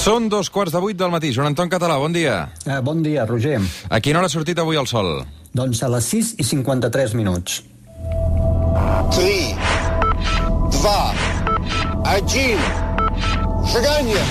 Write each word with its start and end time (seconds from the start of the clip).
Són 0.00 0.30
dos 0.32 0.48
quarts 0.48 0.72
de 0.72 0.80
vuit 0.80 0.96
del 0.96 1.10
matí. 1.12 1.28
Joan 1.36 1.50
Anton 1.50 1.68
Català, 1.68 1.98
bon 2.00 2.14
dia. 2.14 2.48
Eh, 2.64 2.78
bon 2.80 3.02
dia, 3.04 3.26
Roger. 3.28 3.58
A 3.92 3.98
quina 4.00 4.16
hora 4.16 4.30
ha 4.30 4.32
sortit 4.32 4.56
avui 4.62 4.78
el 4.80 4.86
sol? 4.88 5.26
Doncs 5.52 5.82
a 5.84 5.90
les 5.92 6.06
6 6.08 6.30
i 6.40 6.46
53 6.48 7.12
minuts. 7.18 7.58
3, 9.12 9.60
2, 10.80 11.20
1, 12.16 12.64
seganya! 13.74 14.24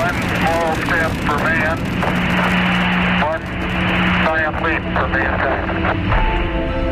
One 0.00 0.18
small 0.34 0.74
step 0.82 1.12
for 1.30 1.38
man, 1.46 1.78
one 3.22 3.44
giant 4.26 4.62
leap 4.66 4.82
for 4.98 5.08
mankind. 5.14 6.89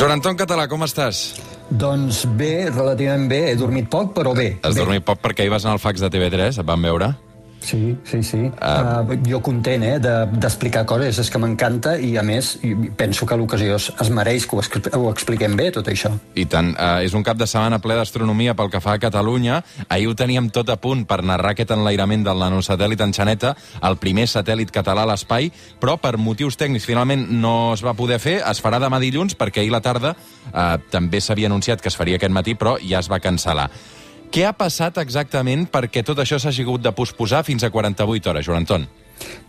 Joan 0.00 0.14
Anton 0.14 0.32
Català, 0.32 0.62
com 0.64 0.80
estàs? 0.80 1.18
Doncs 1.76 2.22
bé, 2.38 2.70
relativament 2.70 3.26
bé. 3.28 3.40
He 3.50 3.56
dormit 3.60 3.90
poc, 3.92 4.14
però 4.16 4.30
bé. 4.32 4.54
Has 4.64 4.72
bé. 4.72 4.80
dormit 4.80 5.04
poc 5.04 5.20
perquè 5.20 5.44
ahir 5.44 5.52
vas 5.52 5.66
anar 5.66 5.74
al 5.76 5.82
fax 5.82 6.00
de 6.00 6.08
TV3, 6.08 6.56
et 6.62 6.64
van 6.64 6.80
veure? 6.80 7.10
Sí, 7.60 7.96
sí, 8.08 8.22
sí. 8.24 8.38
Uh, 8.56 9.16
jo 9.28 9.40
content, 9.44 9.82
eh, 9.84 9.98
de- 10.00 10.26
d'explicar 10.40 10.86
coses. 10.88 11.18
És 11.20 11.28
que 11.30 11.38
m'encanta 11.38 11.98
i, 12.00 12.14
a 12.16 12.22
més, 12.24 12.54
penso 12.96 13.26
que 13.28 13.36
l'ocasió 13.36 13.76
es, 13.76 13.90
es 14.00 14.10
mereix 14.10 14.46
que 14.48 14.56
ho, 14.56 14.62
ho 14.96 15.10
expliquem 15.10 15.56
bé, 15.58 15.70
tot 15.70 15.86
això. 15.92 16.10
I 16.34 16.46
tant, 16.46 16.72
eh, 16.78 17.04
és 17.04 17.14
un 17.14 17.22
cap 17.26 17.36
de 17.36 17.46
setmana 17.46 17.78
ple 17.78 17.94
d'astronomia 17.98 18.54
pel 18.56 18.70
que 18.72 18.80
fa 18.80 18.94
a 18.96 19.02
Catalunya. 19.02 19.60
Ahir 19.88 20.08
ho 20.08 20.16
teníem 20.16 20.48
tot 20.50 20.72
a 20.72 20.78
punt 20.80 21.04
per 21.06 21.20
narrar 21.22 21.52
aquest 21.52 21.70
enlairament 21.76 22.24
del 22.24 22.40
nanosatèl·lit 22.40 23.04
Enxaneta, 23.04 23.54
el 23.82 24.00
primer 24.00 24.24
satèl·lit 24.26 24.72
català 24.72 25.04
a 25.04 25.12
l'espai, 25.12 25.52
però 25.80 25.98
per 26.00 26.16
motius 26.16 26.56
tècnics 26.56 26.88
finalment 26.88 27.28
no 27.30 27.74
es 27.74 27.84
va 27.84 27.94
poder 27.94 28.18
fer. 28.18 28.40
Es 28.50 28.60
farà 28.64 28.80
demà 28.80 28.98
dilluns, 28.98 29.36
perquè 29.36 29.60
ahir 29.60 29.70
la 29.76 29.84
tarda 29.84 30.16
eh, 30.16 30.76
també 30.90 31.20
s'havia 31.20 31.52
anunciat 31.52 31.80
que 31.84 31.88
es 31.92 31.96
faria 31.96 32.16
aquest 32.16 32.32
matí, 32.32 32.56
però 32.56 32.78
ja 32.80 32.98
es 33.04 33.10
va 33.12 33.20
cancel·lar. 33.20 33.68
Què 34.30 34.44
ha 34.46 34.52
passat 34.54 35.00
exactament 35.02 35.64
perquè 35.74 36.04
tot 36.06 36.20
això 36.22 36.36
s'hagi 36.38 36.62
hagut 36.62 36.84
de 36.84 36.92
posposar 36.94 37.42
fins 37.42 37.64
a 37.66 37.70
48 37.74 38.30
hores, 38.30 38.46
Joan 38.46 38.62
Anton? 38.62 38.84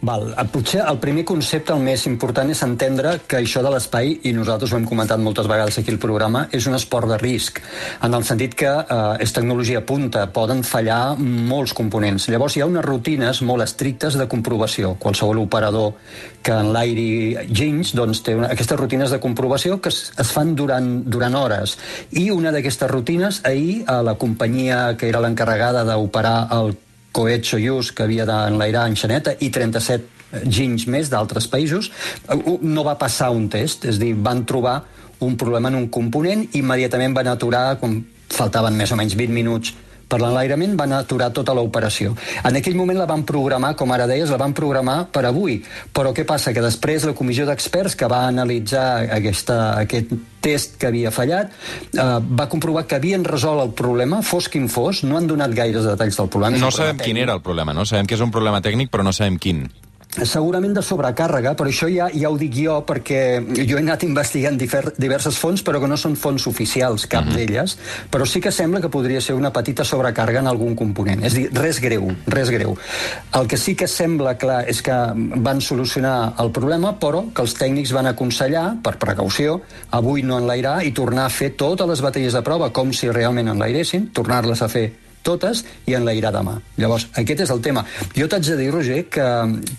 Val, 0.01 0.31
eh, 0.33 0.45
potser 0.49 0.81
el 0.81 0.97
primer 0.97 1.23
concepte, 1.29 1.73
el 1.73 1.83
més 1.85 2.07
important, 2.09 2.49
és 2.49 2.63
entendre 2.65 3.19
que 3.29 3.37
això 3.37 3.61
de 3.61 3.69
l'espai, 3.69 4.15
i 4.25 4.33
nosaltres 4.33 4.73
ho 4.73 4.79
hem 4.79 4.87
comentat 4.89 5.21
moltes 5.21 5.47
vegades 5.47 5.77
aquí 5.77 5.93
al 5.93 5.99
programa, 6.01 6.47
és 6.51 6.65
un 6.65 6.73
esport 6.73 7.07
de 7.07 7.19
risc, 7.21 7.61
en 8.01 8.17
el 8.17 8.25
sentit 8.25 8.55
que 8.57 8.71
eh, 8.81 8.99
és 9.21 9.33
tecnologia 9.35 9.83
punta, 9.85 10.25
poden 10.33 10.63
fallar 10.65 11.15
molts 11.21 11.75
components. 11.77 12.27
Llavors 12.33 12.57
hi 12.57 12.65
ha 12.65 12.69
unes 12.69 12.85
rutines 12.85 13.43
molt 13.45 13.61
estrictes 13.67 14.17
de 14.17 14.27
comprovació. 14.27 14.95
Qualsevol 14.99 15.43
operador 15.45 15.93
que 16.41 16.57
enlairi 16.57 17.47
ginys 17.53 17.93
doncs, 17.93 18.23
té 18.25 18.35
una, 18.35 18.49
aquestes 18.55 18.79
rutines 18.79 19.13
de 19.13 19.21
comprovació 19.21 19.77
que 19.81 19.93
es, 19.93 20.07
es 20.17 20.33
fan 20.33 20.55
durant, 20.57 21.03
durant 21.05 21.37
hores. 21.37 21.77
I 22.17 22.31
una 22.33 22.51
d'aquestes 22.51 22.89
rutines, 22.89 23.43
ahir, 23.45 23.83
a 23.87 24.01
la 24.01 24.17
companyia 24.17 24.95
que 24.97 25.09
era 25.13 25.21
l'encarregada 25.21 25.85
d'operar 25.85 26.47
el 26.57 26.73
coet 27.11 27.45
Soyuz 27.45 27.91
que 27.91 28.03
havia 28.03 28.25
d'enlairar 28.25 28.87
en 28.89 28.95
Xaneta 28.95 29.35
i 29.39 29.51
37 29.51 30.47
ginys 30.47 30.87
més 30.87 31.11
d'altres 31.11 31.47
països, 31.51 31.91
eh, 32.27 32.39
no 32.61 32.83
va 32.87 32.97
passar 32.99 33.31
un 33.35 33.49
test, 33.51 33.85
és 33.85 33.99
dir, 33.99 34.13
van 34.15 34.45
trobar 34.45 34.81
un 35.21 35.37
problema 35.37 35.69
en 35.69 35.75
un 35.75 35.87
component, 35.89 36.47
immediatament 36.57 37.13
van 37.13 37.27
aturar, 37.27 37.77
quan 37.79 37.99
faltaven 38.31 38.73
més 38.73 38.91
o 38.91 38.97
menys 38.97 39.15
20 39.19 39.35
minuts 39.35 39.75
per 40.11 40.19
l'enlairament, 40.21 40.75
van 40.79 40.95
aturar 40.97 41.31
tota 41.35 41.55
l'operació. 41.57 42.15
En 42.47 42.59
aquell 42.59 42.75
moment 42.79 42.99
la 42.99 43.07
van 43.09 43.23
programar, 43.27 43.73
com 43.79 43.93
ara 43.95 44.09
deies, 44.09 44.31
la 44.31 44.39
van 44.41 44.55
programar 44.57 44.97
per 45.13 45.23
avui. 45.29 45.61
Però 45.95 46.11
què 46.15 46.25
passa? 46.27 46.53
Que 46.55 46.63
després 46.63 47.07
la 47.07 47.15
comissió 47.17 47.47
d'experts 47.47 47.95
que 47.95 48.09
va 48.11 48.25
analitzar 48.27 48.85
aquesta, 49.19 49.61
aquest 49.85 50.11
test 50.41 50.75
que 50.81 50.89
havia 50.89 51.11
fallat 51.13 51.51
eh, 51.53 52.17
va 52.25 52.47
comprovar 52.51 52.87
que 52.89 52.97
havien 52.97 53.23
resolt 53.27 53.61
el 53.63 53.75
problema, 53.77 54.23
fos 54.25 54.49
quin 54.51 54.67
fos, 54.73 55.03
no 55.05 55.19
han 55.19 55.29
donat 55.29 55.53
gaires 55.55 55.85
detalls 55.87 56.17
del 56.17 56.31
problema. 56.33 56.57
No 56.57 56.71
problema 56.71 56.91
sabem 56.91 57.05
quin 57.05 57.21
era 57.21 57.37
el 57.37 57.45
problema, 57.45 57.77
no? 57.77 57.85
Sabem 57.85 58.09
que 58.09 58.17
és 58.17 58.25
un 58.25 58.33
problema 58.33 58.61
tècnic, 58.65 58.91
però 58.91 59.05
no 59.05 59.15
sabem 59.15 59.39
quin. 59.41 59.65
Segurament 60.11 60.73
de 60.75 60.81
sobrecàrrega, 60.83 61.53
però 61.55 61.69
això 61.71 61.87
ja, 61.87 62.09
ja 62.11 62.27
ho 62.27 62.35
dic 62.35 62.51
jo 62.59 62.73
perquè 62.83 63.19
jo 63.63 63.77
he 63.77 63.79
anat 63.79 64.01
investigant 64.03 64.57
difer, 64.59 64.81
diverses 64.99 65.37
fonts, 65.39 65.63
però 65.63 65.79
que 65.79 65.87
no 65.87 65.95
són 65.95 66.17
fonts 66.19 66.47
oficials, 66.51 67.05
cap 67.07 67.23
Mhm. 67.23 67.35
d'elles, 67.37 67.77
però 68.11 68.25
sí 68.27 68.41
que 68.41 68.51
sembla 68.51 68.81
que 68.81 68.89
podria 68.89 69.21
ser 69.21 69.35
una 69.35 69.53
petita 69.53 69.85
sobrecàrrega 69.85 70.39
en 70.39 70.47
algun 70.47 70.75
component. 70.75 71.23
És 71.23 71.33
dir, 71.33 71.49
res 71.53 71.79
greu, 71.79 72.11
res 72.27 72.49
greu. 72.49 72.75
El 73.39 73.47
que 73.47 73.55
sí 73.55 73.73
que 73.73 73.87
sembla 73.87 74.37
clar 74.37 74.67
és 74.67 74.81
que 74.81 74.91
van 75.15 75.61
solucionar 75.61 76.33
el 76.39 76.51
problema, 76.51 76.99
però 76.99 77.31
que 77.33 77.41
els 77.41 77.55
tècnics 77.55 77.93
van 77.93 78.07
aconsellar, 78.07 78.81
per 78.83 78.97
precaució, 78.97 79.61
avui 79.91 80.23
no 80.23 80.37
enlairar 80.37 80.83
i 80.83 80.91
tornar 80.91 81.25
a 81.25 81.29
fer 81.29 81.55
totes 81.55 81.87
les 81.87 82.01
bateries 82.01 82.33
de 82.33 82.41
prova 82.41 82.73
com 82.73 82.91
si 82.91 83.09
realment 83.09 83.47
enlairessin, 83.47 84.09
tornar-les 84.11 84.61
a 84.61 84.67
fer 84.67 84.91
totes 85.25 85.63
i 85.89 85.95
enlairar 85.97 86.31
demà. 86.35 86.57
Llavors, 86.81 87.07
aquest 87.21 87.45
és 87.45 87.53
el 87.53 87.61
tema. 87.63 87.83
Jo 88.17 88.27
t'haig 88.29 88.47
de 88.51 88.57
dir, 88.59 88.69
Roger, 88.73 88.99
que, 89.11 89.27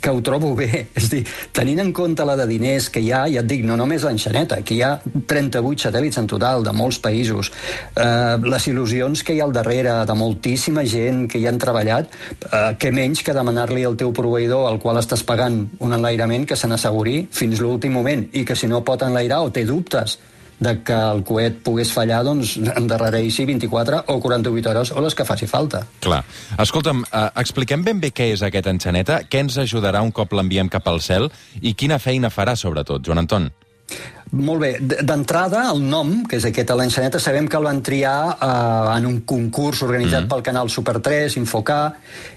que 0.01 0.11
ho 0.13 0.23
trobo 0.25 0.55
bé. 0.59 0.87
És 0.99 1.09
dir, 1.13 1.23
tenint 1.55 1.83
en 1.83 1.93
compte 1.97 2.27
la 2.27 2.37
de 2.39 2.47
diners 2.51 2.89
que 2.93 3.03
hi 3.03 3.13
ha, 3.13 3.25
ja 3.33 3.43
et 3.43 3.51
dic, 3.51 3.65
no 3.67 3.77
només 3.79 4.05
l'enxaneta, 4.07 4.61
que 4.67 4.77
hi 4.77 4.83
ha 4.87 4.95
38 5.03 5.89
satèl·lits 5.89 6.21
en 6.23 6.31
total 6.31 6.67
de 6.67 6.75
molts 6.77 7.01
països, 7.03 7.53
eh, 7.97 8.37
les 8.43 8.69
il·lusions 8.71 9.25
que 9.27 9.37
hi 9.37 9.43
ha 9.43 9.49
al 9.49 9.55
darrere 9.57 9.99
de 10.09 10.19
moltíssima 10.19 10.87
gent 10.89 11.27
que 11.31 11.41
hi 11.41 11.49
han 11.51 11.61
treballat, 11.63 12.11
eh, 12.49 12.65
què 12.79 12.93
menys 12.95 13.23
que 13.27 13.37
demanar-li 13.37 13.87
al 13.89 13.99
teu 13.99 14.13
proveïdor 14.17 14.69
al 14.69 14.81
qual 14.83 15.01
estàs 15.01 15.25
pagant 15.27 15.63
un 15.81 15.97
enlairament 15.97 16.47
que 16.49 16.59
se 16.59 16.71
n'asseguri 16.71 17.27
fins 17.31 17.61
l'últim 17.63 17.93
moment 17.93 18.29
i 18.33 18.45
que 18.45 18.57
si 18.57 18.71
no 18.71 18.85
pot 18.87 19.03
enlairar 19.07 19.43
o 19.47 19.51
té 19.55 19.65
dubtes 19.69 20.19
de 20.63 20.77
que 20.87 20.97
el 20.97 21.23
coet 21.27 21.59
pogués 21.67 21.93
fallar, 21.95 22.23
doncs 22.27 22.55
endarrereixi 22.63 23.47
24 23.49 24.05
o 24.13 24.19
48 24.23 24.71
hores 24.71 24.93
o 24.95 25.03
les 25.05 25.17
que 25.19 25.27
faci 25.29 25.49
falta. 25.51 25.83
Clar. 26.01 26.23
Escolta'm, 26.63 27.03
eh, 27.05 27.27
expliquem 27.43 27.85
ben 27.85 28.01
bé 28.01 28.13
què 28.15 28.33
és 28.33 28.43
aquest 28.47 28.71
enxaneta, 28.71 29.23
què 29.29 29.43
ens 29.43 29.59
ajudarà 29.59 30.03
un 30.03 30.13
cop 30.13 30.33
l'enviem 30.33 30.71
cap 30.73 30.87
al 30.89 31.01
cel 31.01 31.31
i 31.61 31.75
quina 31.75 31.99
feina 31.99 32.31
farà, 32.31 32.57
sobretot, 32.57 33.03
Joan 33.05 33.27
Anton? 33.27 33.51
Molt 34.33 34.63
bé, 34.63 34.71
d'entrada 34.81 35.67
el 35.69 35.83
nom, 35.85 36.23
que 36.25 36.39
és 36.39 36.47
aquest 36.49 36.71
a 36.73 36.77
l'enxaneta, 36.79 37.21
sabem 37.21 37.45
que 37.53 37.59
el 37.59 37.67
van 37.69 37.83
triar 37.85 38.17
eh, 38.33 38.95
en 38.95 39.09
un 39.11 39.19
concurs 39.29 39.83
organitzat 39.85 40.25
mm. 40.25 40.31
pel 40.31 40.45
canal 40.47 40.71
Super 40.73 41.03
3, 41.05 41.37
Infocà, 41.37 41.81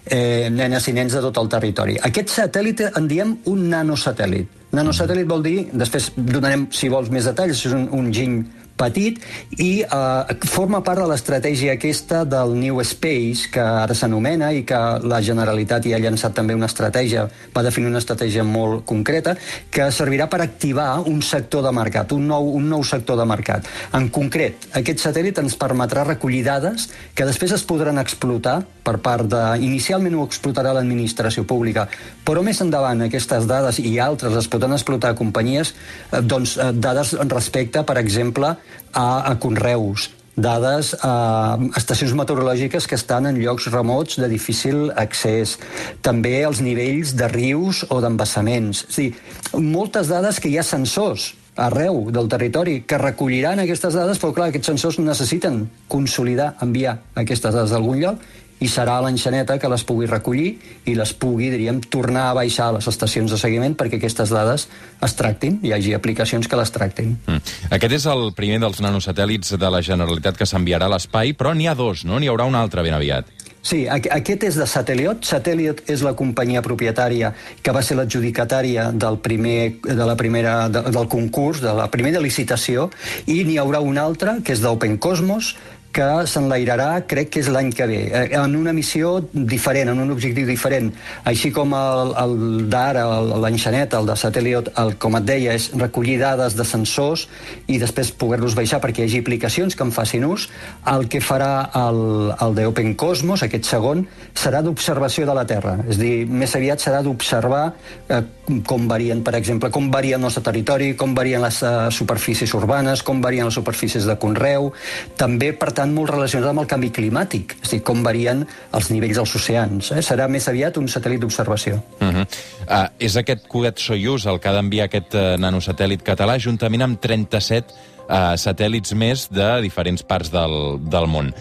eh, 0.04 0.50
nenes 0.52 0.90
i 0.92 0.96
nens 0.98 1.16
de 1.16 1.22
tot 1.24 1.40
el 1.40 1.48
territori. 1.54 1.96
Aquest 2.10 2.34
satèl·lit 2.36 2.84
en 2.90 3.08
diem 3.08 3.32
un 3.48 3.64
nanosatèl·lit. 3.72 4.65
Nanosatèl·lit 4.76 5.28
vol 5.30 5.44
dir, 5.46 5.56
després 5.72 6.10
donarem, 6.18 6.68
si 6.76 6.90
vols, 6.92 7.12
més 7.14 7.28
detalls, 7.30 7.62
és 7.68 7.76
un, 7.76 7.88
un 7.96 8.12
giny 8.16 8.42
petit 8.76 9.22
i 9.62 9.70
eh, 9.84 10.36
forma 10.52 10.82
part 10.84 11.02
de 11.02 11.08
l'estratègia 11.10 11.76
aquesta 11.76 12.24
del 12.28 12.56
New 12.60 12.82
Space, 12.84 13.50
que 13.52 13.64
ara 13.64 13.96
s'anomena 13.96 14.52
i 14.56 14.66
que 14.68 14.80
la 15.08 15.22
Generalitat 15.24 15.88
hi 15.88 15.96
ha 15.96 16.02
llançat 16.04 16.36
també 16.36 16.56
una 16.58 16.70
estratègia, 16.70 17.26
va 17.56 17.64
definir 17.66 17.90
una 17.92 18.04
estratègia 18.04 18.44
molt 18.44 18.86
concreta, 18.88 19.36
que 19.72 19.90
servirà 19.96 20.28
per 20.32 20.42
activar 20.44 20.90
un 21.08 21.22
sector 21.24 21.64
de 21.66 21.74
mercat, 21.76 22.12
un 22.16 22.28
nou, 22.28 22.52
un 22.60 22.70
nou 22.70 22.84
sector 22.84 23.20
de 23.20 23.28
mercat. 23.28 23.68
En 23.96 24.10
concret, 24.14 24.70
aquest 24.76 25.04
satèl·lit 25.08 25.40
ens 25.42 25.58
permetrà 25.60 26.06
recollir 26.06 26.44
dades 26.46 26.90
que 27.16 27.28
després 27.28 27.56
es 27.56 27.64
podran 27.64 28.00
explotar 28.02 28.62
per 28.86 28.98
part 29.02 29.26
de... 29.30 29.42
Inicialment 29.66 30.20
ho 30.20 30.26
explotarà 30.28 30.76
l'administració 30.76 31.46
pública, 31.48 31.88
però 32.28 32.44
més 32.46 32.62
endavant 32.62 33.02
aquestes 33.08 33.48
dades 33.50 33.80
i 33.82 33.96
altres 34.04 34.36
es 34.38 34.50
poden 34.52 34.76
explotar 34.76 35.14
a 35.14 35.18
companyies, 35.18 35.74
eh, 36.12 36.22
doncs 36.22 36.58
eh, 36.60 36.72
dades 36.76 37.16
respecte, 37.26 37.82
per 37.88 37.98
exemple, 38.02 38.54
a, 38.94 39.32
a 39.32 39.36
conreus, 39.42 40.10
dades 40.36 40.92
a 41.00 41.56
estacions 41.80 42.14
meteorològiques 42.18 42.88
que 42.88 42.98
estan 43.00 43.30
en 43.30 43.40
llocs 43.40 43.70
remots 43.72 44.20
de 44.20 44.28
difícil 44.32 44.90
accés, 44.96 45.56
també 46.04 46.42
els 46.44 46.62
nivells 46.64 47.16
de 47.16 47.30
rius 47.32 47.86
o 47.90 48.02
d'embassaments. 48.04 48.86
És 48.90 49.00
dir, 49.00 49.10
moltes 49.56 50.12
dades 50.12 50.40
que 50.40 50.52
hi 50.52 50.60
ha 50.60 50.68
sensors 50.68 51.34
arreu 51.56 52.10
del 52.12 52.28
territori 52.28 52.82
que 52.84 53.00
recolliran 53.00 53.62
aquestes 53.64 53.96
dades, 53.96 54.20
però 54.20 54.34
clar, 54.36 54.50
aquests 54.52 54.74
sensors 54.74 55.00
necessiten 55.00 55.64
consolidar, 55.88 56.56
enviar 56.62 56.98
aquestes 57.16 57.56
dades 57.56 57.72
d'algun 57.72 58.02
lloc 58.02 58.26
i 58.64 58.68
serà 58.72 59.02
l'enxaneta 59.04 59.58
que 59.60 59.68
les 59.70 59.84
pugui 59.84 60.08
recollir 60.08 60.54
i 60.88 60.96
les 60.96 61.12
pugui, 61.14 61.50
diríem, 61.52 61.82
tornar 61.92 62.30
a 62.30 62.34
baixar 62.38 62.70
a 62.70 62.76
les 62.78 62.88
estacions 62.88 63.32
de 63.32 63.38
seguiment 63.38 63.76
perquè 63.76 64.00
aquestes 64.00 64.32
dades 64.32 64.68
es 65.04 65.16
tractin, 65.20 65.60
hi 65.64 65.74
hagi 65.76 65.94
aplicacions 65.94 66.48
que 66.48 66.56
les 66.60 66.72
tractin. 66.72 67.18
Mm. 67.28 67.42
Aquest 67.76 67.98
és 68.00 68.06
el 68.12 68.30
primer 68.38 68.62
dels 68.64 68.80
nanosatèl·lits 68.82 69.58
de 69.60 69.70
la 69.72 69.82
Generalitat 69.84 70.38
que 70.40 70.48
s'enviarà 70.48 70.88
a 70.88 70.94
l'espai, 70.96 71.34
però 71.36 71.52
n'hi 71.54 71.68
ha 71.68 71.76
dos, 71.76 72.06
no? 72.06 72.20
N'hi 72.20 72.32
haurà 72.32 72.48
un 72.48 72.56
altre 72.56 72.82
ben 72.86 72.94
aviat. 72.96 73.28
Sí, 73.66 73.88
aqu- 73.90 74.12
aquest 74.14 74.44
és 74.46 74.56
de 74.62 74.68
Sateliot. 74.70 75.24
Sateliot 75.26 75.80
és 75.90 76.04
la 76.06 76.14
companyia 76.14 76.62
propietària 76.62 77.32
que 77.66 77.72
va 77.74 77.82
ser 77.82 77.96
l'adjudicatària 77.98 78.92
del, 78.94 79.18
primer, 79.18 79.82
de 79.82 80.06
la 80.06 80.16
primera, 80.16 80.70
de, 80.70 80.84
del 80.94 81.08
concurs, 81.10 81.62
de 81.66 81.74
la 81.74 81.88
primera 81.90 82.22
licitació, 82.22 82.92
i 83.26 83.44
n'hi 83.44 83.58
haurà 83.58 83.82
un 83.82 83.98
altre, 83.98 84.38
que 84.46 84.54
és 84.54 84.62
d'Open 84.62 85.00
Cosmos, 85.02 85.56
que 85.96 86.08
s'enlairarà, 86.28 86.90
crec 87.08 87.32
que 87.32 87.42
és 87.44 87.50
l'any 87.52 87.72
que 87.76 87.88
ve, 87.88 88.00
eh, 88.10 88.26
en 88.36 88.56
una 88.60 88.74
missió 88.76 89.14
diferent, 89.32 89.90
en 89.94 90.02
un 90.04 90.12
objectiu 90.12 90.48
diferent. 90.48 90.92
Així 91.32 91.52
com 91.56 91.74
el, 91.78 92.12
el 92.20 92.36
d'ara, 92.72 93.06
l'enxanet, 93.46 93.96
el 93.96 94.10
de 94.10 94.18
satèl·lit, 94.20 94.72
el, 94.82 94.96
com 95.00 95.16
et 95.20 95.28
deia, 95.28 95.56
és 95.56 95.70
recollir 95.80 96.18
dades 96.20 96.58
de 96.60 96.68
sensors 96.68 97.28
i 97.72 97.80
després 97.82 98.12
poder-los 98.12 98.58
baixar 98.60 98.82
perquè 98.84 99.04
hi 99.04 99.10
hagi 99.10 99.24
aplicacions 99.24 99.76
que 99.76 99.88
en 99.88 99.94
facin 99.96 100.28
ús, 100.28 100.50
el 100.92 101.08
que 101.12 101.24
farà 101.24 101.70
el, 101.86 102.02
el 102.44 102.58
d'Open 102.60 102.96
Cosmos, 103.00 103.46
aquest 103.46 103.70
segon, 103.72 104.06
serà 104.36 104.62
d'observació 104.66 105.30
de 105.30 105.38
la 105.38 105.48
Terra. 105.48 105.78
És 105.88 106.02
dir, 106.02 106.16
més 106.28 106.56
aviat 106.60 106.84
serà 106.84 107.02
d'observar 107.06 107.66
eh, 108.10 108.24
com 108.66 108.88
varien, 108.88 109.24
per 109.26 109.36
exemple, 109.38 109.72
com 109.74 109.90
varia 109.92 110.20
el 110.20 110.22
nostre 110.22 110.44
territori, 110.46 110.94
com 110.98 111.16
varien 111.18 111.42
les 111.42 111.62
uh, 111.66 111.90
superfícies 111.94 112.54
urbanes, 112.58 113.02
com 113.06 113.22
varien 113.24 113.48
les 113.48 113.58
superfícies 113.58 114.06
de 114.06 114.16
conreu, 114.22 114.72
també, 115.18 115.52
per 115.58 115.72
tant, 115.74 115.85
molt 115.94 116.10
relacionat 116.14 116.50
amb 116.50 116.64
el 116.64 116.70
canvi 116.70 116.92
climàtic, 116.96 117.58
és 117.62 117.70
a 117.70 117.76
dir, 117.76 117.82
com 117.86 118.04
varien 118.06 118.46
els 118.78 118.90
nivells 118.94 119.20
dels 119.20 119.36
oceans. 119.38 119.92
Eh? 119.96 120.04
Serà 120.06 120.28
més 120.32 120.48
aviat 120.52 120.78
un 120.82 120.88
satèl·lit 120.92 121.22
d'observació. 121.22 121.82
Uh 122.00 122.08
-huh. 122.08 122.26
uh, 122.70 122.88
és 123.00 123.16
aquest 123.16 123.48
coet 123.48 123.80
Soyuz 123.80 124.26
el 124.26 124.40
que 124.40 124.50
ha 124.50 124.54
d'enviar 124.54 124.86
aquest 124.86 125.14
uh, 125.14 125.38
nanosatèl·lit 125.38 126.02
català 126.04 126.40
juntament 126.40 126.82
amb 126.82 127.00
37 127.00 127.74
uh, 128.10 128.36
satèl·lits 128.36 128.94
més 128.96 129.28
de 129.30 129.62
diferents 129.62 130.04
parts 130.04 130.32
del, 130.32 130.80
del 130.80 131.08
món. 131.08 131.34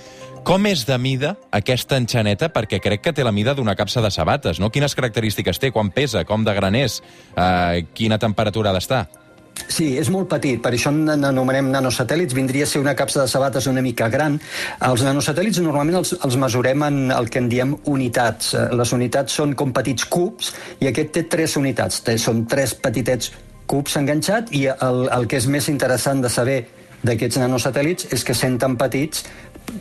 Com 0.45 0.67
és 0.67 0.85
de 0.85 0.99
mida 0.99 1.37
aquesta 1.51 1.97
enxaneta? 1.97 2.51
Perquè 2.53 2.79
crec 2.79 3.01
que 3.01 3.13
té 3.13 3.25
la 3.25 3.33
mida 3.33 3.55
d'una 3.55 3.75
capsa 3.75 4.03
de 4.05 4.11
sabates, 4.11 4.61
no? 4.61 4.69
Quines 4.69 4.95
característiques 4.95 5.59
té? 5.59 5.71
Quan 5.73 5.89
pesa? 5.91 6.25
Com 6.25 6.45
de 6.45 6.53
gran 6.53 6.75
és? 6.75 7.01
Uh, 7.33 7.81
quina 7.95 8.19
temperatura 8.19 8.69
ha 8.69 8.75
d'estar? 8.75 9.07
Sí, 9.55 9.95
és 9.99 10.11
molt 10.11 10.29
petit, 10.31 10.59
per 10.63 10.73
això 10.75 10.91
n'anomenem 10.95 11.71
nanosatèl·lits, 11.73 12.35
vindria 12.37 12.67
a 12.67 12.71
ser 12.71 12.83
una 12.83 12.95
capsa 12.99 13.23
de 13.23 13.31
sabates 13.31 13.69
una 13.71 13.83
mica 13.83 14.09
gran. 14.11 14.37
Els 14.83 15.05
nanosatèl·lits 15.07 15.63
normalment 15.63 16.01
els, 16.03 16.15
els 16.27 16.37
mesurem 16.41 16.83
en 16.87 17.01
el 17.15 17.31
que 17.31 17.41
en 17.43 17.49
diem 17.51 17.77
unitats. 17.91 18.53
Eh, 18.55 18.67
les 18.75 18.93
unitats 18.97 19.39
són 19.41 19.55
com 19.59 19.73
petits 19.75 20.07
cubs 20.11 20.53
i 20.83 20.91
aquest 20.91 21.15
té 21.17 21.25
tres 21.31 21.57
unitats. 21.61 22.03
Té, 22.07 22.19
són 22.19 22.45
tres 22.51 22.75
petitets 22.75 23.33
cubs 23.71 23.97
enganxats 23.97 24.53
i 24.53 24.67
el, 24.75 25.07
el 25.15 25.31
que 25.31 25.39
és 25.41 25.49
més 25.51 25.71
interessant 25.73 26.21
de 26.25 26.33
saber 26.33 26.65
d'aquests 27.05 27.41
nanosatèl·lits 27.41 28.11
és 28.17 28.25
que 28.25 28.37
sent 28.37 28.59
tan 28.61 28.79
petits 28.81 29.25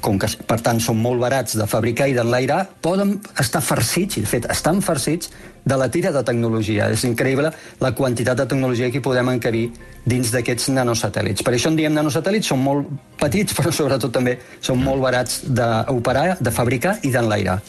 com 0.04 0.18
que 0.20 0.30
per 0.48 0.60
tant 0.64 0.80
són 0.82 1.00
molt 1.02 1.22
barats 1.22 1.58
de 1.60 1.66
fabricar 1.68 2.08
i 2.10 2.16
d'enlairar, 2.16 2.62
poden 2.82 3.18
estar 3.40 3.62
farcits, 3.62 4.18
i 4.18 4.24
de 4.24 4.30
fet 4.30 4.48
estan 4.52 4.80
farcits, 4.82 5.32
de 5.66 5.78
la 5.78 5.90
tira 5.92 6.12
de 6.12 6.24
tecnologia. 6.24 6.90
És 6.92 7.06
increïble 7.08 7.52
la 7.80 7.94
quantitat 7.96 8.38
de 8.38 8.48
tecnologia 8.50 8.92
que 8.92 9.02
podem 9.04 9.34
encabir 9.36 9.70
dins 10.06 10.34
d'aquests 10.34 10.70
nanosatèl·lits. 10.76 11.44
Per 11.46 11.56
això 11.56 11.72
en 11.72 11.80
diem 11.80 11.96
nanosatèl·lits, 11.96 12.52
són 12.52 12.64
molt 12.64 12.92
petits, 13.20 13.56
però 13.58 13.72
sobretot 13.72 14.14
també 14.14 14.38
són 14.62 14.84
molt 14.84 15.04
barats 15.04 15.42
d'operar, 15.48 16.38
de 16.40 16.52
fabricar 16.54 16.98
i 17.04 17.12
d'enlairar. 17.14 17.60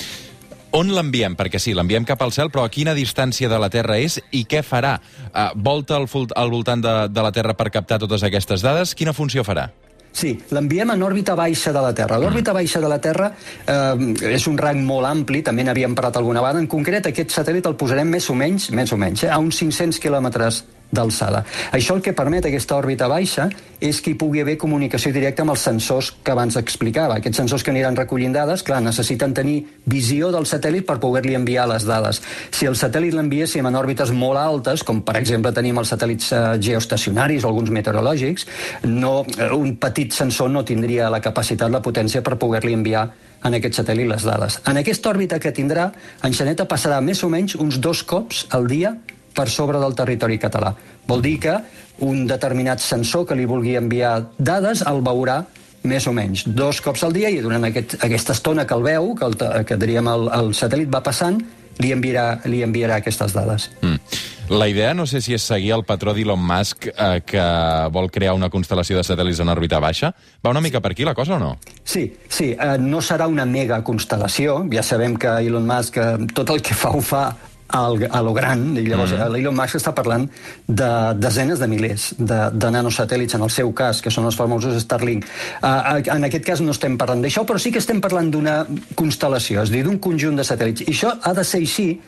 On 0.75 0.89
l'enviem? 0.91 1.37
Perquè 1.39 1.61
sí, 1.63 1.71
l'enviem 1.71 2.03
cap 2.03 2.23
al 2.25 2.33
cel, 2.35 2.51
però 2.51 2.65
a 2.67 2.73
quina 2.73 2.97
distància 2.99 3.47
de 3.47 3.61
la 3.63 3.71
Terra 3.71 4.01
és 4.03 4.19
i 4.35 4.43
què 4.51 4.65
farà? 4.67 4.97
Uh, 5.31 5.53
volta 5.55 5.95
al, 6.01 6.09
al 6.11 6.51
voltant 6.51 6.83
de, 6.83 6.95
de 7.15 7.23
la 7.23 7.31
Terra 7.31 7.55
per 7.55 7.71
captar 7.71 8.01
totes 8.03 8.27
aquestes 8.27 8.65
dades? 8.65 8.97
Quina 8.99 9.15
funció 9.15 9.47
farà? 9.47 9.69
Sí, 10.15 10.31
l'enviem 10.55 10.93
en 10.95 11.03
òrbita 11.03 11.35
baixa 11.35 11.73
de 11.75 11.81
la 11.83 11.91
Terra. 11.97 12.21
L'òrbita 12.23 12.53
baixa 12.55 12.79
de 12.81 12.91
la 12.91 13.01
Terra 13.03 13.33
eh, 13.67 14.05
és 14.31 14.47
un 14.47 14.59
rang 14.61 14.79
molt 14.87 15.09
ampli, 15.09 15.43
també 15.43 15.67
n'havíem 15.67 15.97
parlat 15.99 16.21
alguna 16.21 16.45
vegada. 16.45 16.63
En 16.63 16.71
concret, 16.71 17.11
aquest 17.11 17.35
satèl·lit 17.35 17.67
el 17.67 17.75
posarem 17.81 18.15
més 18.15 18.31
o 18.31 18.39
menys, 18.39 18.71
més 18.71 18.95
o 18.95 19.01
menys, 19.01 19.27
eh, 19.27 19.33
a 19.35 19.41
uns 19.43 19.59
500 19.59 19.99
quilòmetres 19.99 20.63
d'alçada. 20.95 21.45
Això 21.77 21.97
el 21.97 22.03
que 22.05 22.15
permet 22.17 22.47
aquesta 22.49 22.77
òrbita 22.79 23.09
baixa 23.11 23.49
és 23.85 24.01
que 24.01 24.13
hi 24.13 24.19
pugui 24.19 24.41
haver 24.41 24.57
comunicació 24.61 25.13
directa 25.13 25.45
amb 25.45 25.53
els 25.55 25.65
sensors 25.67 26.11
que 26.25 26.33
abans 26.33 26.57
explicava. 26.57 27.19
Aquests 27.19 27.43
sensors 27.43 27.65
que 27.65 27.73
aniran 27.75 27.99
recollint 27.99 28.33
dades, 28.33 28.63
clar, 28.65 28.81
necessiten 28.85 29.35
tenir 29.37 29.59
visió 29.91 30.31
del 30.33 30.49
satèl·lit 30.49 30.87
per 30.89 30.97
poder-li 31.03 31.37
enviar 31.37 31.67
les 31.69 31.85
dades. 31.89 32.23
Si 32.55 32.69
el 32.71 32.79
satèl·lit 32.81 33.17
l'enviéssim 33.17 33.67
en 33.67 33.77
òrbites 33.77 34.15
molt 34.15 34.41
altes, 34.41 34.87
com 34.87 35.03
per 35.05 35.19
exemple 35.21 35.53
tenim 35.53 35.83
els 35.83 35.93
satèl·lits 35.93 36.31
eh, 36.33 36.43
geoestacionaris 36.65 37.45
o 37.45 37.53
alguns 37.53 37.75
meteorològics, 37.75 38.49
no, 38.89 39.19
eh, 39.37 39.51
un 39.53 39.77
petit 39.83 40.17
sensor 40.17 40.51
no 40.51 40.65
tindria 40.65 41.13
la 41.13 41.21
capacitat, 41.25 41.71
la 41.71 41.85
potència 41.85 42.25
per 42.25 42.39
poder-li 42.41 42.79
enviar 42.79 43.09
en 43.45 43.59
aquest 43.59 43.81
satèl·lit 43.81 44.09
les 44.09 44.25
dades. 44.25 44.59
En 44.71 44.81
aquesta 44.81 45.11
òrbita 45.13 45.39
que 45.43 45.53
tindrà, 45.53 45.91
Enxaneta 46.25 46.65
passarà 46.69 47.01
més 47.05 47.21
o 47.25 47.29
menys 47.33 47.59
uns 47.61 47.81
dos 47.83 48.03
cops 48.09 48.47
al 48.57 48.69
dia 48.71 48.95
per 49.35 49.49
sobre 49.51 49.81
del 49.83 49.97
territori 49.99 50.39
català. 50.39 50.73
Vol 51.07 51.23
dir 51.25 51.39
que 51.43 51.59
un 52.05 52.25
determinat 52.27 52.83
sensor 52.83 53.27
que 53.29 53.37
li 53.39 53.47
vulgui 53.47 53.77
enviar 53.79 54.17
dades 54.39 54.83
el 54.87 55.03
veurà 55.05 55.43
més 55.85 56.07
o 56.09 56.15
menys 56.17 56.47
dos 56.47 56.81
cops 56.81 57.05
al 57.05 57.13
dia 57.13 57.31
i 57.31 57.43
durant 57.45 57.69
aquest, 57.69 57.99
aquesta 58.03 58.33
estona 58.33 58.65
que 58.67 58.75
el 58.75 58.87
veu, 58.87 59.13
que, 59.19 59.29
el, 59.29 59.67
que 59.69 59.77
diríem 59.81 60.09
el, 60.09 60.31
el 60.33 60.55
satèl·lit 60.57 60.89
va 60.91 61.03
passant, 61.05 61.43
li 61.83 61.91
enviarà, 61.93 62.39
li 62.49 62.63
enviarà 62.65 63.01
aquestes 63.03 63.35
dades. 63.35 63.69
Mm. 63.83 64.23
La 64.55 64.69
idea 64.69 64.93
no 64.93 65.07
sé 65.09 65.23
si 65.25 65.33
és 65.33 65.43
seguir 65.43 65.73
el 65.73 65.87
patró 65.89 66.13
d'Elon 66.13 66.41
Musk 66.41 66.91
eh, 66.91 67.23
que 67.25 67.45
vol 67.93 68.11
crear 68.13 68.35
una 68.37 68.51
constel·lació 68.53 68.99
de 68.99 69.05
satèl·lits 69.07 69.41
en 69.41 69.49
òrbita 69.49 69.81
baixa. 69.81 70.13
Va 70.45 70.53
una 70.53 70.61
mica 70.61 70.83
per 70.85 70.93
aquí 70.93 71.07
la 71.09 71.15
cosa 71.17 71.37
o 71.37 71.41
no? 71.41 71.55
Sí, 71.83 72.05
sí. 72.29 72.53
Eh, 72.53 72.77
no 72.79 73.01
serà 73.01 73.27
una 73.31 73.47
mega 73.49 73.81
constel·lació. 73.85 74.61
Ja 74.73 74.85
sabem 74.85 75.17
que 75.17 75.33
Elon 75.49 75.65
Musk 75.69 75.97
eh, 75.97 76.13
tot 76.37 76.53
el 76.53 76.61
que 76.65 76.77
fa 76.77 76.93
ho 76.93 77.01
fa 77.01 77.25
al, 77.69 78.09
a 78.11 78.21
lo 78.23 78.33
gran, 78.33 78.77
i 78.77 78.85
llavors 78.87 79.13
mm 79.13 79.19
-hmm. 79.19 79.33
l'Elon 79.33 79.55
Musk 79.55 79.77
està 79.77 79.93
parlant 79.95 80.29
de 80.67 81.15
desenes 81.17 81.59
de 81.59 81.67
milers 81.67 82.15
de, 82.19 82.51
de 82.53 82.71
nanosatèl·lits, 82.71 83.35
en 83.35 83.43
el 83.43 83.51
seu 83.51 83.73
cas, 83.73 84.03
que 84.03 84.11
són 84.11 84.25
els 84.25 84.37
famosos 84.37 84.83
Starlink. 84.83 85.25
Uh, 85.63 86.17
en 86.17 86.25
aquest 86.25 86.45
cas 86.45 86.61
no 86.61 86.71
estem 86.71 86.97
parlant 86.97 87.23
d'això, 87.23 87.45
però 87.45 87.59
sí 87.59 87.71
que 87.73 87.79
estem 87.79 88.01
parlant 88.01 88.31
d'una 88.31 88.67
constel·lació, 88.95 89.63
és 89.63 89.71
dir, 89.71 89.83
d'un 89.85 89.99
conjunt 89.99 90.37
de 90.37 90.43
satèl·lits. 90.43 90.83
I 90.87 90.93
això 90.93 91.13
ha 91.23 91.33
de 91.33 91.45
ser 91.45 91.61
així, 91.61 92.01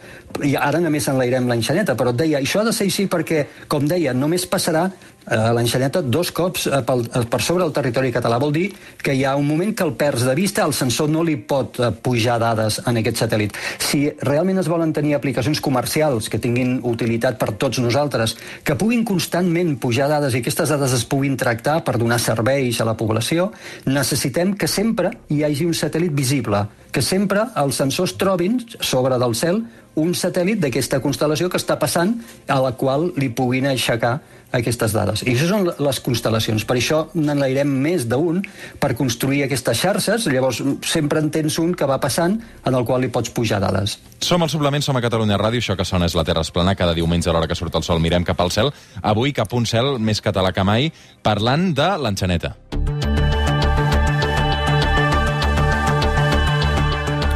i 0.43 0.56
ara 0.56 0.79
només 0.81 1.08
enlairem 1.08 1.49
l'enxaneta, 1.49 1.94
però 1.94 2.11
et 2.11 2.17
deia, 2.17 2.38
això 2.38 2.61
ha 2.61 2.64
de 2.64 2.73
ser 2.73 2.85
així 2.85 3.06
perquè, 3.06 3.47
com 3.69 3.87
deia, 3.87 4.12
només 4.12 4.47
passarà 4.47 4.91
eh, 4.91 5.16
l'enxaneta 5.26 6.02
dos 6.02 6.31
cops 6.31 6.67
eh, 6.67 6.82
pel, 6.87 7.05
eh, 7.11 7.25
per 7.26 7.40
sobre 7.43 7.64
el 7.67 7.73
territori 7.75 8.12
català. 8.14 8.38
Vol 8.38 8.52
dir 8.55 8.67
que 9.02 9.14
hi 9.14 9.25
ha 9.26 9.34
un 9.37 9.46
moment 9.46 9.73
que 9.75 9.84
el 9.84 9.94
perds 9.99 10.26
de 10.26 10.34
vista, 10.38 10.64
el 10.64 10.75
sensor 10.76 11.11
no 11.11 11.25
li 11.26 11.37
pot 11.37 11.81
eh, 11.81 11.90
pujar 11.90 12.38
dades 12.43 12.78
en 12.87 13.00
aquest 13.00 13.25
satèl·lit. 13.25 13.56
Si 13.82 14.05
realment 14.23 14.62
es 14.62 14.70
volen 14.70 14.94
tenir 14.94 15.17
aplicacions 15.17 15.61
comercials 15.61 16.31
que 16.31 16.40
tinguin 16.43 16.78
utilitat 16.87 17.40
per 17.40 17.52
tots 17.58 17.81
nosaltres, 17.82 18.37
que 18.62 18.78
puguin 18.78 19.05
constantment 19.05 19.76
pujar 19.82 20.08
dades 20.12 20.34
i 20.34 20.44
aquestes 20.44 20.70
dades 20.70 20.94
es 20.94 21.06
puguin 21.08 21.37
tractar 21.37 21.81
per 21.84 21.96
donar 21.99 22.20
serveis 22.22 22.81
a 22.81 22.87
la 22.88 22.96
població, 22.96 23.50
necessitem 23.87 24.55
que 24.55 24.70
sempre 24.70 25.11
hi 25.29 25.43
hagi 25.43 25.67
un 25.67 25.75
satèl·lit 25.75 26.14
visible, 26.14 26.67
que 26.93 27.02
sempre 27.02 27.49
els 27.58 27.76
sensors 27.82 28.14
trobin 28.17 28.61
sobre 28.81 29.19
del 29.19 29.34
cel 29.34 29.64
un 29.96 30.14
satèl·lit 30.16 30.60
d'aquesta 30.60 31.00
constel·lació 31.04 31.50
que 31.50 31.60
està 31.60 31.78
passant 31.81 32.14
a 32.48 32.58
la 32.62 32.72
qual 32.76 33.10
li 33.16 33.31
puguin 33.32 33.69
aixecar 33.70 34.19
aquestes 34.56 34.93
dades. 34.94 35.22
I 35.26 35.34
això 35.34 35.48
són 35.50 35.66
les 35.82 36.00
constel·lacions. 36.04 36.64
Per 36.69 36.76
això 36.78 37.00
n'enlairem 37.16 37.69
més 37.69 38.06
d'un 38.08 38.43
per 38.81 38.94
construir 38.98 39.43
aquestes 39.44 39.81
xarxes. 39.82 40.29
Llavors, 40.32 40.62
sempre 40.86 41.20
en 41.22 41.31
tens 41.34 41.58
un 41.62 41.74
que 41.74 41.88
va 41.88 41.98
passant 42.03 42.38
en 42.65 42.74
el 42.79 42.86
qual 42.86 43.03
li 43.05 43.10
pots 43.12 43.32
pujar 43.34 43.60
dades. 43.62 43.98
Som 44.22 44.44
al 44.44 44.53
suplement, 44.53 44.84
som 44.84 44.96
a 44.96 45.05
Catalunya 45.05 45.38
Ràdio, 45.41 45.60
això 45.65 45.76
que 45.76 45.88
sona 45.88 46.08
és 46.08 46.17
la 46.17 46.24
Terra 46.24 46.44
Esplana, 46.46 46.76
cada 46.79 46.94
diumenge 46.96 47.31
a 47.31 47.34
l'hora 47.34 47.48
que 47.50 47.58
surt 47.58 47.74
el 47.76 47.84
sol 47.86 48.00
mirem 48.00 48.24
cap 48.24 48.41
al 48.41 48.55
cel. 48.55 48.72
Avui 49.03 49.34
cap 49.36 49.53
un 49.56 49.67
cel 49.67 49.96
més 49.98 50.22
català 50.24 50.55
que 50.56 50.65
mai, 50.65 50.93
parlant 51.26 51.72
de 51.76 51.91
l'enxaneta. 52.00 52.55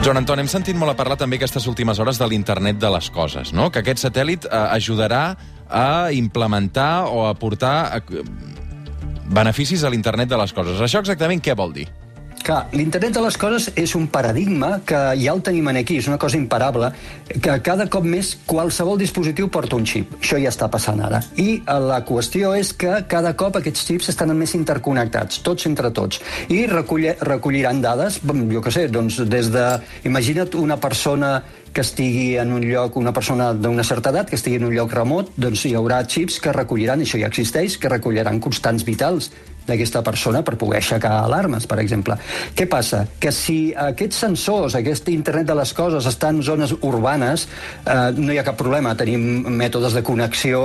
Joan 0.01 0.17
Anton, 0.17 0.41
hem 0.41 0.49
sentit 0.49 0.79
molt 0.81 0.95
a 0.95 0.97
parlar 0.97 1.19
també 1.21 1.37
aquestes 1.37 1.67
últimes 1.69 1.99
hores 2.01 2.17
de 2.17 2.25
l'internet 2.31 2.79
de 2.81 2.89
les 2.89 3.11
coses, 3.13 3.51
no? 3.53 3.67
que 3.69 3.83
aquest 3.83 4.01
satèl·lit 4.01 4.47
eh, 4.49 4.61
ajudarà 4.79 5.35
a 5.69 6.09
implementar 6.17 7.05
o 7.13 7.27
a 7.29 7.35
portar 7.37 8.01
eh, 8.01 8.23
beneficis 9.29 9.85
a 9.85 9.93
l'internet 9.93 10.33
de 10.33 10.39
les 10.41 10.57
coses. 10.57 10.81
Això 10.81 11.05
exactament 11.05 11.45
què 11.45 11.53
vol 11.53 11.77
dir? 11.77 11.85
Clar, 12.51 12.65
l'internet 12.75 13.15
de 13.15 13.21
les 13.23 13.37
coses 13.39 13.69
és 13.79 13.93
un 13.95 14.09
paradigma 14.11 14.81
que 14.83 14.99
ja 15.21 15.31
el 15.37 15.43
tenim 15.47 15.69
aquí, 15.71 16.01
és 16.01 16.09
una 16.11 16.17
cosa 16.19 16.35
imparable, 16.35 16.89
que 17.31 17.53
cada 17.63 17.85
cop 17.87 18.03
més 18.03 18.33
qualsevol 18.43 18.99
dispositiu 18.99 19.47
porta 19.55 19.79
un 19.79 19.87
xip. 19.87 20.17
Això 20.19 20.35
ja 20.43 20.51
està 20.51 20.67
passant 20.67 20.99
ara. 20.99 21.21
I 21.39 21.61
eh, 21.61 21.77
la 21.79 22.01
qüestió 22.09 22.51
és 22.59 22.73
que 22.75 23.05
cada 23.07 23.37
cop 23.39 23.61
aquests 23.61 23.85
xips 23.87 24.11
estan 24.11 24.35
més 24.35 24.57
interconnectats, 24.59 25.45
tots 25.47 25.69
entre 25.71 25.93
tots, 25.95 26.19
i 26.51 26.65
recolliran 26.67 27.85
dades, 27.87 28.19
jo 28.27 28.65
què 28.67 28.75
sé, 28.75 28.89
doncs 28.91 29.21
des 29.31 29.53
de... 29.55 29.69
Imagina't 30.11 30.59
una 30.59 30.81
persona 30.83 31.37
que 31.71 31.85
estigui 31.87 32.35
en 32.43 32.51
un 32.51 32.67
lloc, 32.67 32.99
una 32.99 33.13
persona 33.15 33.53
d'una 33.55 33.85
certa 33.87 34.11
edat, 34.11 34.27
que 34.27 34.35
estigui 34.35 34.59
en 34.59 34.67
un 34.67 34.75
lloc 34.75 34.91
remot, 34.99 35.31
doncs 35.39 35.69
hi 35.71 35.77
haurà 35.79 36.03
xips 36.03 36.41
que 36.43 36.55
recolliran, 36.57 37.07
això 37.07 37.23
ja 37.23 37.31
existeix, 37.31 37.79
que 37.79 37.95
recolliran 37.95 38.43
constants 38.43 38.83
vitals 38.83 39.31
d'aquesta 39.71 40.03
persona 40.07 40.43
per 40.47 40.57
poder 40.61 40.81
aixecar 40.81 41.13
alarmes, 41.25 41.67
per 41.71 41.81
exemple. 41.83 42.19
Què 42.57 42.67
passa? 42.71 43.05
Que 43.23 43.33
si 43.35 43.73
aquests 43.77 44.21
sensors, 44.27 44.77
aquest 44.79 45.09
internet 45.13 45.49
de 45.49 45.57
les 45.59 45.75
coses 45.77 46.07
estan 46.11 46.41
en 46.41 46.47
zones 46.47 46.75
urbanes, 46.87 47.47
eh, 47.85 48.13
no 48.17 48.33
hi 48.33 48.39
ha 48.39 48.47
cap 48.47 48.59
problema, 48.61 48.95
tenim 48.97 49.47
mètodes 49.61 49.97
de 49.97 50.03
connexió, 50.07 50.63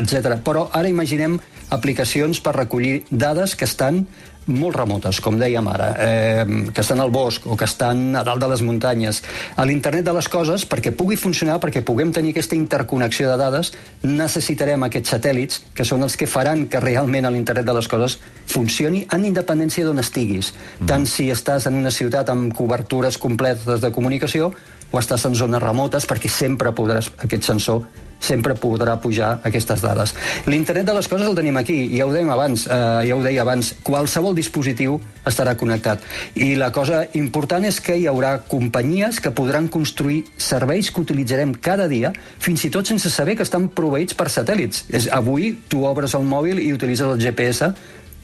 etc. 0.00 0.40
Però 0.44 0.68
ara 0.72 0.90
imaginem 0.90 1.38
aplicacions 1.70 2.40
per 2.42 2.56
recollir 2.56 3.04
dades 3.10 3.54
que 3.54 3.68
estan 3.68 4.04
molt 4.50 4.76
remotes, 4.76 5.20
com 5.22 5.38
dèiem 5.38 5.66
ara, 5.70 5.90
eh, 5.98 6.44
que 6.74 6.82
estan 6.82 7.00
al 7.00 7.12
bosc 7.14 7.46
o 7.46 7.56
que 7.56 7.68
estan 7.68 8.16
a 8.16 8.24
dalt 8.26 8.42
de 8.42 8.48
les 8.50 8.62
muntanyes. 8.66 9.22
A 9.56 9.64
l'internet 9.64 10.04
de 10.04 10.14
les 10.16 10.28
coses, 10.28 10.66
perquè 10.68 10.92
pugui 10.96 11.16
funcionar, 11.16 11.60
perquè 11.60 11.84
puguem 11.86 12.12
tenir 12.12 12.34
aquesta 12.34 12.56
interconnexió 12.58 13.30
de 13.30 13.38
dades, 13.40 13.72
necessitarem 14.02 14.82
aquests 14.82 15.14
satèl·lits, 15.14 15.62
que 15.74 15.84
són 15.84 16.02
els 16.02 16.16
que 16.16 16.26
faran 16.26 16.66
que 16.68 16.80
realment 16.80 17.26
a 17.26 17.30
l'internet 17.30 17.66
de 17.66 17.78
les 17.78 17.88
coses 17.88 18.18
funcioni 18.46 19.06
en 19.12 19.24
independència 19.24 19.86
d'on 19.86 20.02
estiguis. 20.02 20.52
Mm. 20.80 20.90
Tant 20.90 21.06
si 21.06 21.30
estàs 21.30 21.66
en 21.70 21.78
una 21.78 21.90
ciutat 21.94 22.28
amb 22.30 22.54
cobertures 22.56 23.18
completes 23.18 23.80
de 23.80 23.92
comunicació 23.94 24.52
o 24.90 24.98
estàs 24.98 25.24
en 25.26 25.34
zones 25.38 25.62
remotes, 25.62 26.06
perquè 26.06 26.28
sempre 26.28 26.74
podràs, 26.74 27.12
aquest 27.22 27.46
sensor 27.46 27.84
sempre 28.20 28.54
podrà 28.54 28.98
pujar 29.00 29.38
aquestes 29.48 29.82
dades. 29.82 30.14
L'internet 30.46 30.86
de 30.86 30.94
les 30.94 31.08
coses 31.08 31.26
el 31.26 31.36
tenim 31.38 31.56
aquí, 31.56 31.78
ja 31.96 32.06
ho 32.06 32.12
dèiem 32.12 32.30
abans, 32.30 32.66
eh, 32.66 32.80
ja 33.08 33.16
ho 33.16 33.22
deia 33.24 33.42
abans, 33.42 33.74
qualsevol 33.82 34.36
dispositiu 34.36 35.00
estarà 35.26 35.56
connectat. 35.56 36.04
I 36.34 36.54
la 36.60 36.70
cosa 36.72 37.06
important 37.18 37.64
és 37.64 37.80
que 37.80 37.96
hi 37.96 38.06
haurà 38.06 38.38
companyies 38.48 39.20
que 39.20 39.32
podran 39.32 39.68
construir 39.68 40.24
serveis 40.36 40.90
que 40.90 41.00
utilitzarem 41.00 41.54
cada 41.54 41.88
dia, 41.88 42.12
fins 42.38 42.64
i 42.64 42.70
tot 42.70 42.86
sense 42.86 43.10
saber 43.10 43.36
que 43.36 43.46
estan 43.46 43.68
proveïts 43.68 44.14
per 44.14 44.28
satèl·lits. 44.28 44.84
És, 44.88 45.08
avui 45.12 45.56
tu 45.68 45.84
obres 45.88 46.14
el 46.14 46.24
mòbil 46.28 46.60
i 46.60 46.72
utilitzes 46.72 47.08
el 47.08 47.20
GPS 47.20 47.72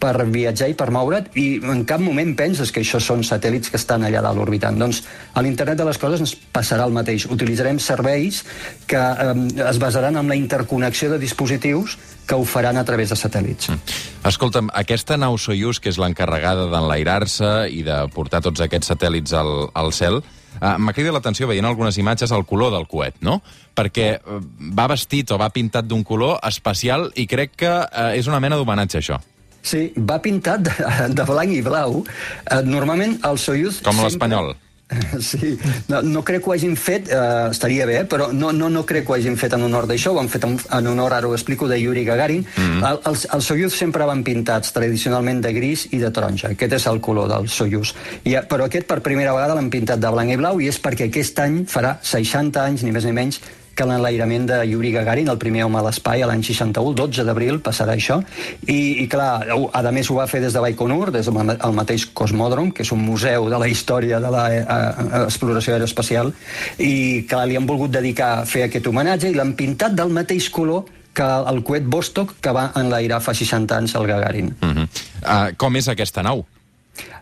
per 0.01 0.15
viatjar 0.29 0.69
i 0.71 0.77
per 0.79 0.91
moure't 0.95 1.31
i 1.41 1.47
en 1.65 1.85
cap 1.89 2.03
moment 2.03 2.35
penses 2.39 2.73
que 2.73 2.83
això 2.85 3.01
són 3.03 3.25
satèl·lits 3.27 3.73
que 3.73 3.81
estan 3.81 4.05
allà 4.07 4.23
dalt 4.25 4.41
orbitant. 4.43 4.79
Doncs 4.79 5.03
a 5.35 5.45
l'internet 5.45 5.79
de 5.81 5.87
les 5.89 5.99
coses 6.01 6.23
ens 6.23 6.35
passarà 6.53 6.87
el 6.87 6.95
mateix. 6.97 7.29
Utilitzarem 7.33 7.81
serveis 7.83 8.43
que 8.87 9.01
eh, 9.01 9.35
es 9.71 9.81
basaran 9.83 10.21
en 10.21 10.29
la 10.29 10.39
interconnexió 10.39 11.11
de 11.13 11.21
dispositius 11.23 11.97
que 12.27 12.35
ho 12.35 12.45
faran 12.45 12.77
a 12.77 12.85
través 12.85 13.11
de 13.11 13.17
satèl·lits. 13.17 13.71
Mm. 13.71 14.01
Escolta'm, 14.27 14.71
aquesta 14.75 15.17
nau 15.17 15.39
Soyuz, 15.39 15.79
que 15.81 15.93
és 15.93 16.01
l'encarregada 16.03 16.67
d'enlairar-se 16.73 17.53
i 17.71 17.85
de 17.87 18.01
portar 18.15 18.43
tots 18.45 18.65
aquests 18.65 18.91
satèl·lits 18.93 19.37
al, 19.39 19.71
al 19.79 19.93
cel, 19.95 20.19
uh, 20.19 20.75
m'ha 20.83 20.97
cridat 20.97 21.15
l'atenció 21.15 21.47
veient 21.47 21.69
algunes 21.69 21.99
imatges 22.03 22.35
el 22.35 22.45
color 22.49 22.75
del 22.75 22.89
coet, 22.91 23.21
no? 23.23 23.39
Perquè 23.79 24.11
uh, 24.19 24.43
va 24.75 24.91
vestit 24.91 25.31
o 25.31 25.39
va 25.39 25.53
pintat 25.55 25.87
d'un 25.87 26.03
color 26.05 26.41
especial 26.51 27.13
i 27.15 27.29
crec 27.31 27.55
que 27.63 27.73
uh, 27.87 28.11
és 28.19 28.27
una 28.27 28.43
mena 28.43 28.59
d'homenatge, 28.59 29.01
això. 29.01 29.23
Sí, 29.67 29.89
va 29.97 30.21
pintat 30.23 30.63
de, 30.69 30.77
de 31.17 31.27
blanc 31.27 31.51
i 31.55 31.65
blau. 31.67 32.05
Eh, 32.45 32.63
normalment 32.67 33.19
el 33.27 33.43
Soyuz... 33.43 33.83
Com 33.87 34.05
l'espanyol. 34.05 34.55
Sí, 35.19 35.59
no, 35.89 36.01
no 36.03 36.21
crec 36.23 36.45
que 36.45 36.51
ho 36.51 36.53
hagin 36.55 36.77
fet, 36.79 37.09
eh, 37.11 37.49
estaria 37.51 37.87
bé, 37.89 38.05
però 38.07 38.29
no, 38.33 38.53
no, 38.55 38.69
no 38.71 38.85
crec 38.87 39.03
que 39.07 39.13
ho 39.13 39.17
hagin 39.17 39.35
fet 39.35 39.57
en 39.57 39.65
honor 39.67 39.89
d'això, 39.91 40.13
ho 40.15 40.21
han 40.21 40.31
fet 40.31 40.47
en, 40.47 40.55
en 40.79 40.91
honor, 40.93 41.17
ara 41.17 41.27
ho 41.27 41.35
explico, 41.35 41.67
de 41.67 41.81
Yuri 41.81 42.05
Gagarin. 42.07 42.45
Mm 42.47 42.63
-hmm. 42.63 42.91
el, 42.91 43.01
els, 43.11 43.27
els 43.35 43.51
Soyuz 43.51 43.75
sempre 43.75 44.07
van 44.07 44.23
pintats 44.23 44.73
tradicionalment 44.73 45.43
de 45.43 45.53
gris 45.53 45.89
i 45.91 45.99
de 45.99 46.11
taronja, 46.11 46.53
aquest 46.55 46.73
és 46.73 46.87
el 46.87 47.01
color 47.01 47.29
del 47.29 47.49
Soyuz. 47.49 47.95
I, 48.23 48.37
però 48.49 48.65
aquest 48.65 48.87
per 48.87 49.01
primera 49.01 49.35
vegada 49.35 49.55
l'han 49.55 49.71
pintat 49.71 49.99
de 49.99 50.11
blanc 50.11 50.31
i 50.31 50.37
blau 50.37 50.61
i 50.61 50.69
és 50.69 50.81
perquè 50.81 51.11
aquest 51.11 51.39
any 51.39 51.65
farà 51.67 51.99
60 52.03 52.63
anys, 52.63 52.83
ni 52.83 52.93
més 52.93 53.05
ni 53.05 53.13
menys, 53.13 53.41
que 53.77 53.87
l'enlairament 53.87 54.47
de 54.49 54.59
Yuri 54.71 54.91
Gagarin, 54.95 55.29
el 55.29 55.39
primer 55.39 55.67
home 55.67 55.79
a 55.79 55.85
l'espai, 55.85 56.25
a 56.25 56.31
l'any 56.31 56.43
61, 56.47 56.95
12 56.97 57.27
d'abril, 57.29 57.61
passarà 57.65 57.95
això. 57.97 58.19
I, 58.65 59.05
I, 59.05 59.07
clar, 59.13 59.45
a 59.47 59.93
més 59.93 60.11
ho 60.11 60.17
va 60.17 60.27
fer 60.31 60.41
des 60.45 60.57
de 60.57 60.63
Baikonur, 60.65 61.11
des 61.15 61.29
del 61.29 61.77
mateix 61.77 62.09
Cosmòdrom, 62.17 62.73
que 62.73 62.87
és 62.87 62.93
un 62.97 63.05
museu 63.05 63.51
de 63.53 63.61
la 63.61 63.69
història 63.69 64.21
de 64.25 64.33
l'exploració 64.33 65.77
aeroespacial, 65.77 66.33
i, 66.81 67.27
clar, 67.29 67.45
li 67.47 67.61
han 67.61 67.69
volgut 67.69 67.93
dedicar 67.93 68.33
a 68.41 68.45
fer 68.49 68.67
aquest 68.67 68.89
homenatge 68.89 69.31
i 69.31 69.37
l'han 69.37 69.55
pintat 69.59 69.97
del 69.99 70.15
mateix 70.15 70.49
color 70.51 70.87
que 71.17 71.27
el 71.51 71.63
coet 71.65 71.87
Vostok 71.89 72.37
que 72.45 72.53
va 72.53 72.71
enlairar 72.77 73.23
fa 73.25 73.33
60 73.37 73.77
anys 73.77 73.97
el 73.97 74.09
Gagarin. 74.09 74.53
Uh 74.61 74.69
-huh. 74.69 74.89
uh, 75.23 75.57
com 75.57 75.77
és 75.77 75.89
aquesta 75.89 76.23
nau? 76.23 76.45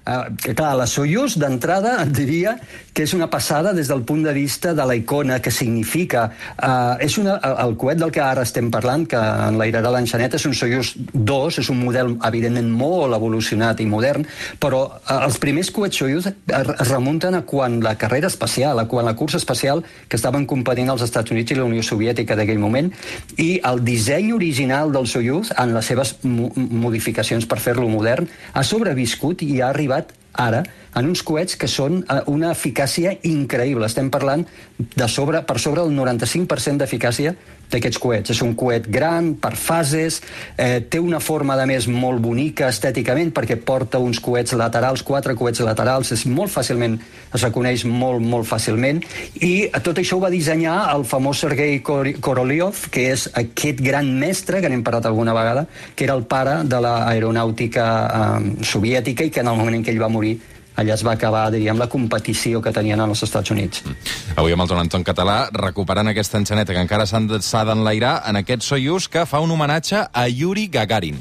Uh, 0.05 0.29
clar, 0.53 0.75
la 0.77 0.85
Soyuz, 0.85 1.39
d'entrada, 1.41 1.97
et 2.03 2.11
diria 2.13 2.59
que 2.95 3.07
és 3.07 3.15
una 3.17 3.27
passada 3.33 3.73
des 3.75 3.89
del 3.89 4.05
punt 4.07 4.21
de 4.23 4.33
vista 4.37 4.75
de 4.77 4.85
la 4.87 4.95
icona, 4.95 5.41
que 5.41 5.51
significa. 5.51 6.27
Uh, 6.59 7.01
és 7.03 7.17
una, 7.19 7.39
el 7.65 7.73
coet 7.81 7.99
del 7.99 8.13
que 8.15 8.21
ara 8.23 8.45
estem 8.45 8.69
parlant, 8.71 9.07
que 9.09 9.19
enlairarà 9.19 9.91
l'enxaneta, 9.95 10.37
és 10.37 10.45
un 10.47 10.53
Soyuz 10.55 10.93
2, 11.15 11.59
és 11.65 11.71
un 11.73 11.81
model, 11.81 12.15
evidentment, 12.29 12.69
molt 12.69 13.17
evolucionat 13.17 13.81
i 13.81 13.87
modern, 13.89 14.27
però 14.61 14.83
uh, 14.93 15.17
els 15.25 15.41
primers 15.43 15.73
coets 15.75 16.03
Soyuz 16.03 16.29
es 16.29 16.93
remunten 16.93 17.35
a 17.39 17.43
quan 17.49 17.81
la 17.83 17.97
carrera 17.97 18.29
espacial, 18.29 18.79
a 18.79 18.87
quan 18.91 19.09
la 19.09 19.17
cursa 19.17 19.41
espacial 19.41 19.83
que 20.09 20.21
estaven 20.21 20.45
competint 20.47 20.93
els 20.93 21.03
Estats 21.09 21.33
Units 21.33 21.57
i 21.57 21.59
la 21.59 21.65
Unió 21.65 21.83
Soviètica 21.83 22.37
d'aquell 22.37 22.61
moment, 22.61 22.93
i 23.41 23.57
el 23.65 23.81
disseny 23.89 24.35
original 24.37 24.93
del 24.93 25.09
Soyuz, 25.09 25.55
en 25.57 25.75
les 25.75 25.91
seves 25.91 26.19
mo 26.23 26.53
modificacions 26.55 27.49
per 27.49 27.59
fer-lo 27.63 27.89
modern, 27.89 28.29
ha 28.53 28.63
sobreviscut 28.67 29.43
i 29.47 29.63
ha 29.64 29.64
arribat 29.69 30.13
ara 30.35 30.63
en 30.95 31.11
uns 31.11 31.23
coets 31.27 31.59
que 31.59 31.69
són 31.71 32.03
eh, 32.03 32.21
una 32.31 32.53
eficàcia 32.55 33.17
increïble. 33.27 33.87
Estem 33.87 34.11
parlant 34.15 34.47
de 34.79 35.09
sobre, 35.09 35.43
per 35.47 35.59
sobre 35.63 35.85
del 35.85 35.95
95% 35.97 36.83
d'eficàcia 36.83 37.35
d'aquests 37.73 37.99
coets. 37.99 38.33
És 38.35 38.43
un 38.45 38.55
coet 38.59 38.87
gran, 38.93 39.35
per 39.41 39.55
fases, 39.59 40.21
eh, 40.57 40.81
té 40.89 41.01
una 41.01 41.21
forma, 41.21 41.57
de 41.57 41.67
més, 41.67 41.89
molt 41.89 42.23
bonica 42.23 42.69
estèticament, 42.71 43.33
perquè 43.35 43.57
porta 43.57 43.99
uns 43.99 44.21
coets 44.23 44.55
laterals, 44.59 45.03
quatre 45.03 45.35
coets 45.35 45.63
laterals, 45.65 46.13
és 46.13 46.25
molt 46.27 46.53
fàcilment, 46.53 46.99
es 47.35 47.43
reconeix 47.43 47.85
molt, 47.89 48.23
molt 48.23 48.47
fàcilment, 48.49 49.03
i 49.41 49.69
tot 49.83 49.99
això 49.99 50.19
ho 50.19 50.25
va 50.25 50.33
dissenyar 50.33 50.77
el 50.95 51.05
famós 51.09 51.43
Sergei 51.45 51.81
Korolev, 51.83 52.87
que 52.91 53.09
és 53.13 53.29
aquest 53.35 53.83
gran 53.83 54.13
mestre, 54.19 54.61
que 54.61 54.71
n'hem 54.71 54.85
parlat 54.87 55.07
alguna 55.11 55.35
vegada, 55.35 55.67
que 55.95 56.07
era 56.07 56.15
el 56.15 56.25
pare 56.31 56.63
de 56.69 56.81
l'aeronàutica 56.81 57.87
eh, 58.05 58.65
soviètica 58.65 59.25
i 59.25 59.31
que 59.31 59.41
en 59.41 59.51
el 59.51 59.59
moment 59.59 59.81
en 59.81 59.87
què 59.87 59.95
ell 59.95 60.03
va 60.03 60.13
morir 60.13 60.39
allà 60.77 60.95
es 60.95 61.05
va 61.07 61.15
acabar, 61.15 61.47
diríem, 61.55 61.79
la 61.79 61.89
competició 61.89 62.63
que 62.63 62.73
tenien 62.73 63.01
als 63.01 63.23
Estats 63.27 63.51
Units. 63.55 63.85
Mm. 63.85 63.95
Avui 64.37 64.57
amb 64.57 64.65
el 64.65 64.71
Joan 64.73 64.85
Anton 64.87 65.07
Català 65.07 65.39
recuperant 65.55 66.11
aquesta 66.11 66.41
enxaneta 66.41 66.75
que 66.75 66.83
encara 66.83 67.07
s'ha 67.07 67.65
d'enlairar 67.69 68.21
en 68.29 68.43
aquest 68.43 68.67
Soyuz 68.67 69.09
que 69.09 69.27
fa 69.27 69.41
un 69.41 69.51
homenatge 69.55 70.07
a 70.13 70.29
Yuri 70.29 70.69
Gagarin. 70.69 71.19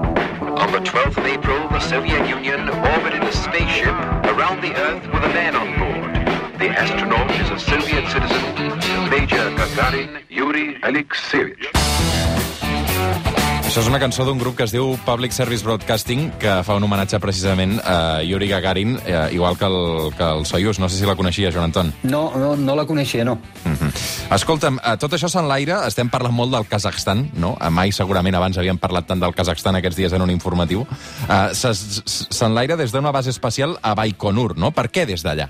On 0.59 0.71
the 0.71 0.79
12th 0.79 1.17
of 1.17 1.25
April, 1.25 1.67
the 1.69 1.79
Soviet 1.79 2.27
Union 2.27 2.69
orbited 2.69 3.23
a 3.23 3.31
spaceship 3.31 3.95
around 4.31 4.61
the 4.61 4.73
Earth 4.75 5.03
with 5.13 5.23
a 5.23 5.29
man 5.29 5.55
on 5.55 5.79
board. 5.79 5.84
The 6.65 6.71
astronaut 6.71 7.29
is 7.29 7.49
a 7.51 7.59
Soviet 7.59 8.05
citizen, 8.09 8.41
Major 9.13 9.53
Gagarin 9.53 10.17
Yuri 10.33 10.73
Alexeyevich. 10.81 11.67
Això 13.61 13.83
és 13.83 13.89
una 13.91 13.99
cançó 14.01 14.25
d'un 14.25 14.39
grup 14.41 14.55
que 14.57 14.65
es 14.65 14.71
diu 14.73 14.95
Public 15.05 15.35
Service 15.35 15.61
Broadcasting, 15.61 16.31
que 16.41 16.55
fa 16.65 16.77
un 16.79 16.87
homenatge 16.87 17.19
precisament 17.21 17.75
a 17.85 18.23
Yuri 18.25 18.47
Gagarin, 18.49 18.95
eh, 19.05 19.35
igual 19.37 19.59
que 19.59 19.69
el, 19.69 19.77
que 20.17 20.23
el 20.23 20.47
Soyuz. 20.49 20.79
No 20.81 20.89
sé 20.89 20.97
si 20.97 21.05
la 21.05 21.13
coneixia, 21.15 21.51
Joan 21.53 21.65
Anton. 21.65 21.91
No, 22.01 22.31
no, 22.33 22.55
no 22.57 22.75
la 22.75 22.87
coneixia, 22.89 23.23
no. 23.23 23.33
Uh 23.33 23.69
mhm. 23.69 23.75
-huh. 23.75 24.33
Escolta'm, 24.35 24.79
eh, 24.79 24.97
tot 24.97 25.13
això 25.13 25.29
s'enlaira, 25.29 25.85
estem 25.85 26.09
parlant 26.09 26.33
molt 26.33 26.51
del 26.51 26.65
Kazakhstan, 26.65 27.29
no? 27.35 27.57
Eh, 27.61 27.69
mai 27.69 27.91
segurament 27.91 28.33
abans 28.33 28.57
havíem 28.57 28.79
parlat 28.79 29.05
tant 29.05 29.19
del 29.19 29.35
Kazakhstan 29.35 29.75
aquests 29.75 29.97
dies 29.97 30.13
en 30.13 30.21
un 30.21 30.31
informatiu. 30.31 30.81
Uh, 31.29 31.53
s'enlaira 31.53 32.75
des 32.75 32.91
d'una 32.91 33.11
base 33.11 33.29
espacial 33.29 33.77
a 33.83 33.93
Baikonur, 33.93 34.57
no? 34.57 34.71
Per 34.71 34.89
què 34.89 35.05
des 35.05 35.21
d'allà? 35.21 35.47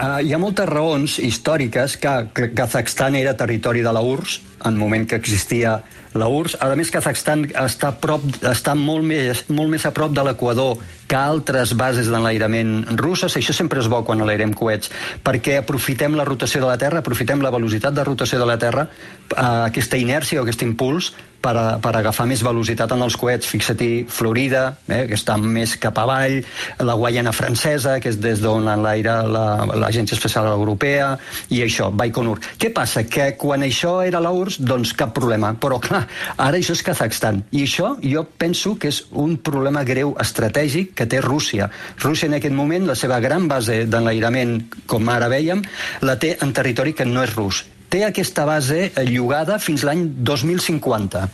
Uh, 0.00 0.22
hi 0.24 0.30
ha 0.32 0.38
moltes 0.40 0.64
raons 0.64 1.18
històriques 1.20 1.98
que, 2.00 2.12
que 2.32 2.46
Kazakhstan 2.56 3.18
era 3.18 3.34
territori 3.36 3.82
de 3.84 3.90
la 3.92 4.00
URSS 4.00 4.38
en 4.64 4.78
moment 4.80 5.04
que 5.04 5.18
existia 5.20 5.74
la 6.14 6.28
URSS. 6.28 6.58
A 6.62 6.70
més, 6.78 6.90
Kazakhstan 6.90 7.46
està, 7.62 7.92
prop, 8.02 8.24
està 8.50 8.74
molt, 8.78 9.04
més, 9.06 9.44
molt 9.48 9.70
més 9.70 9.86
a 9.86 9.92
prop 9.94 10.14
de 10.16 10.24
l'Equador 10.26 10.80
que 11.10 11.18
altres 11.18 11.74
bases 11.78 12.10
d'enlairament 12.10 12.98
russes. 13.00 13.36
Això 13.38 13.54
sempre 13.56 13.82
és 13.82 13.90
bo 13.90 14.02
quan 14.06 14.22
enlairem 14.22 14.54
coets, 14.54 14.90
perquè 15.26 15.58
aprofitem 15.60 16.14
la 16.18 16.26
rotació 16.28 16.62
de 16.62 16.70
la 16.70 16.78
Terra, 16.78 17.02
aprofitem 17.02 17.42
la 17.42 17.54
velocitat 17.54 17.96
de 17.96 18.06
rotació 18.06 18.38
de 18.42 18.46
la 18.46 18.58
Terra, 18.62 18.86
eh, 18.86 19.42
aquesta 19.42 19.98
inèrcia 19.98 20.40
o 20.40 20.46
aquest 20.46 20.66
impuls, 20.66 21.12
per, 21.40 21.54
a, 21.56 21.64
per 21.82 21.92
agafar 21.96 22.26
més 22.28 22.42
velocitat 22.44 22.92
en 22.94 23.04
els 23.04 23.16
coets. 23.18 23.48
Fixa-t'hi 23.48 24.04
Florida, 24.12 24.76
eh, 24.88 25.06
que 25.08 25.16
està 25.16 25.36
més 25.40 25.74
cap 25.80 25.98
avall, 26.02 26.40
la 26.84 26.96
Guaiana 27.00 27.32
francesa, 27.36 27.98
que 28.00 28.12
és 28.12 28.20
des 28.20 28.42
d'on 28.44 28.68
enlaira 28.68 29.20
l'Agència 29.24 30.14
la, 30.14 30.20
Espacial 30.20 30.50
Europea, 30.52 31.14
i 31.50 31.62
això, 31.64 31.90
Baikonur. 31.90 32.38
Què 32.60 32.72
passa? 32.74 33.04
Que 33.08 33.32
quan 33.40 33.64
això 33.66 34.00
era 34.06 34.20
la 34.22 34.32
URSS, 34.36 34.60
doncs 34.68 34.94
cap 34.96 35.14
problema. 35.16 35.54
Però, 35.60 35.80
clar, 35.82 35.99
ara 36.46 36.60
això 36.60 36.76
és 36.76 36.84
Kazakhstan. 36.86 37.42
I 37.52 37.64
això 37.66 37.94
jo 38.04 38.24
penso 38.38 38.76
que 38.78 38.92
és 38.92 39.02
un 39.10 39.36
problema 39.38 39.84
greu 39.84 40.14
estratègic 40.20 40.94
que 40.98 41.08
té 41.10 41.20
Rússia. 41.24 41.70
Rússia 42.02 42.30
en 42.30 42.38
aquest 42.38 42.54
moment, 42.54 42.86
la 42.88 42.98
seva 42.98 43.20
gran 43.20 43.48
base 43.50 43.84
d'enlairament, 43.90 44.58
com 44.86 45.08
ara 45.08 45.28
veiem, 45.32 45.64
la 46.06 46.18
té 46.20 46.36
en 46.40 46.54
territori 46.56 46.94
que 46.96 47.08
no 47.08 47.24
és 47.24 47.36
rus 47.36 47.64
té 47.90 48.04
aquesta 48.06 48.46
base 48.46 48.78
eh, 48.88 49.04
llogada 49.08 49.58
fins 49.62 49.82
l'any 49.86 50.04
2050, 50.26 51.24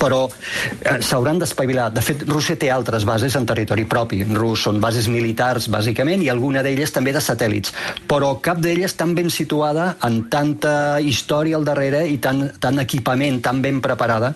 però 0.00 0.24
eh, 0.28 0.98
s'hauran 1.04 1.40
d'espavilar. 1.42 1.90
De 1.94 2.04
fet, 2.04 2.24
Rússia 2.28 2.56
té 2.58 2.70
altres 2.72 3.04
bases 3.08 3.36
en 3.38 3.46
territori 3.48 3.84
propi. 3.88 4.22
Rus 4.32 4.64
són 4.66 4.80
bases 4.82 5.10
militars, 5.12 5.68
bàsicament, 5.72 6.24
i 6.24 6.32
alguna 6.32 6.64
d'elles 6.64 6.94
també 6.94 7.12
de 7.14 7.22
satèl·lits, 7.24 7.74
però 8.08 8.34
cap 8.44 8.62
d'elles 8.64 8.96
tan 8.98 9.12
ben 9.18 9.28
situada, 9.30 9.92
en 10.08 10.24
tanta 10.32 10.74
història 11.04 11.60
al 11.60 11.68
darrere 11.68 12.06
i 12.08 12.16
tant, 12.22 12.46
tant 12.60 12.80
equipament 12.80 13.42
tan 13.44 13.60
ben 13.64 13.82
preparada 13.84 14.32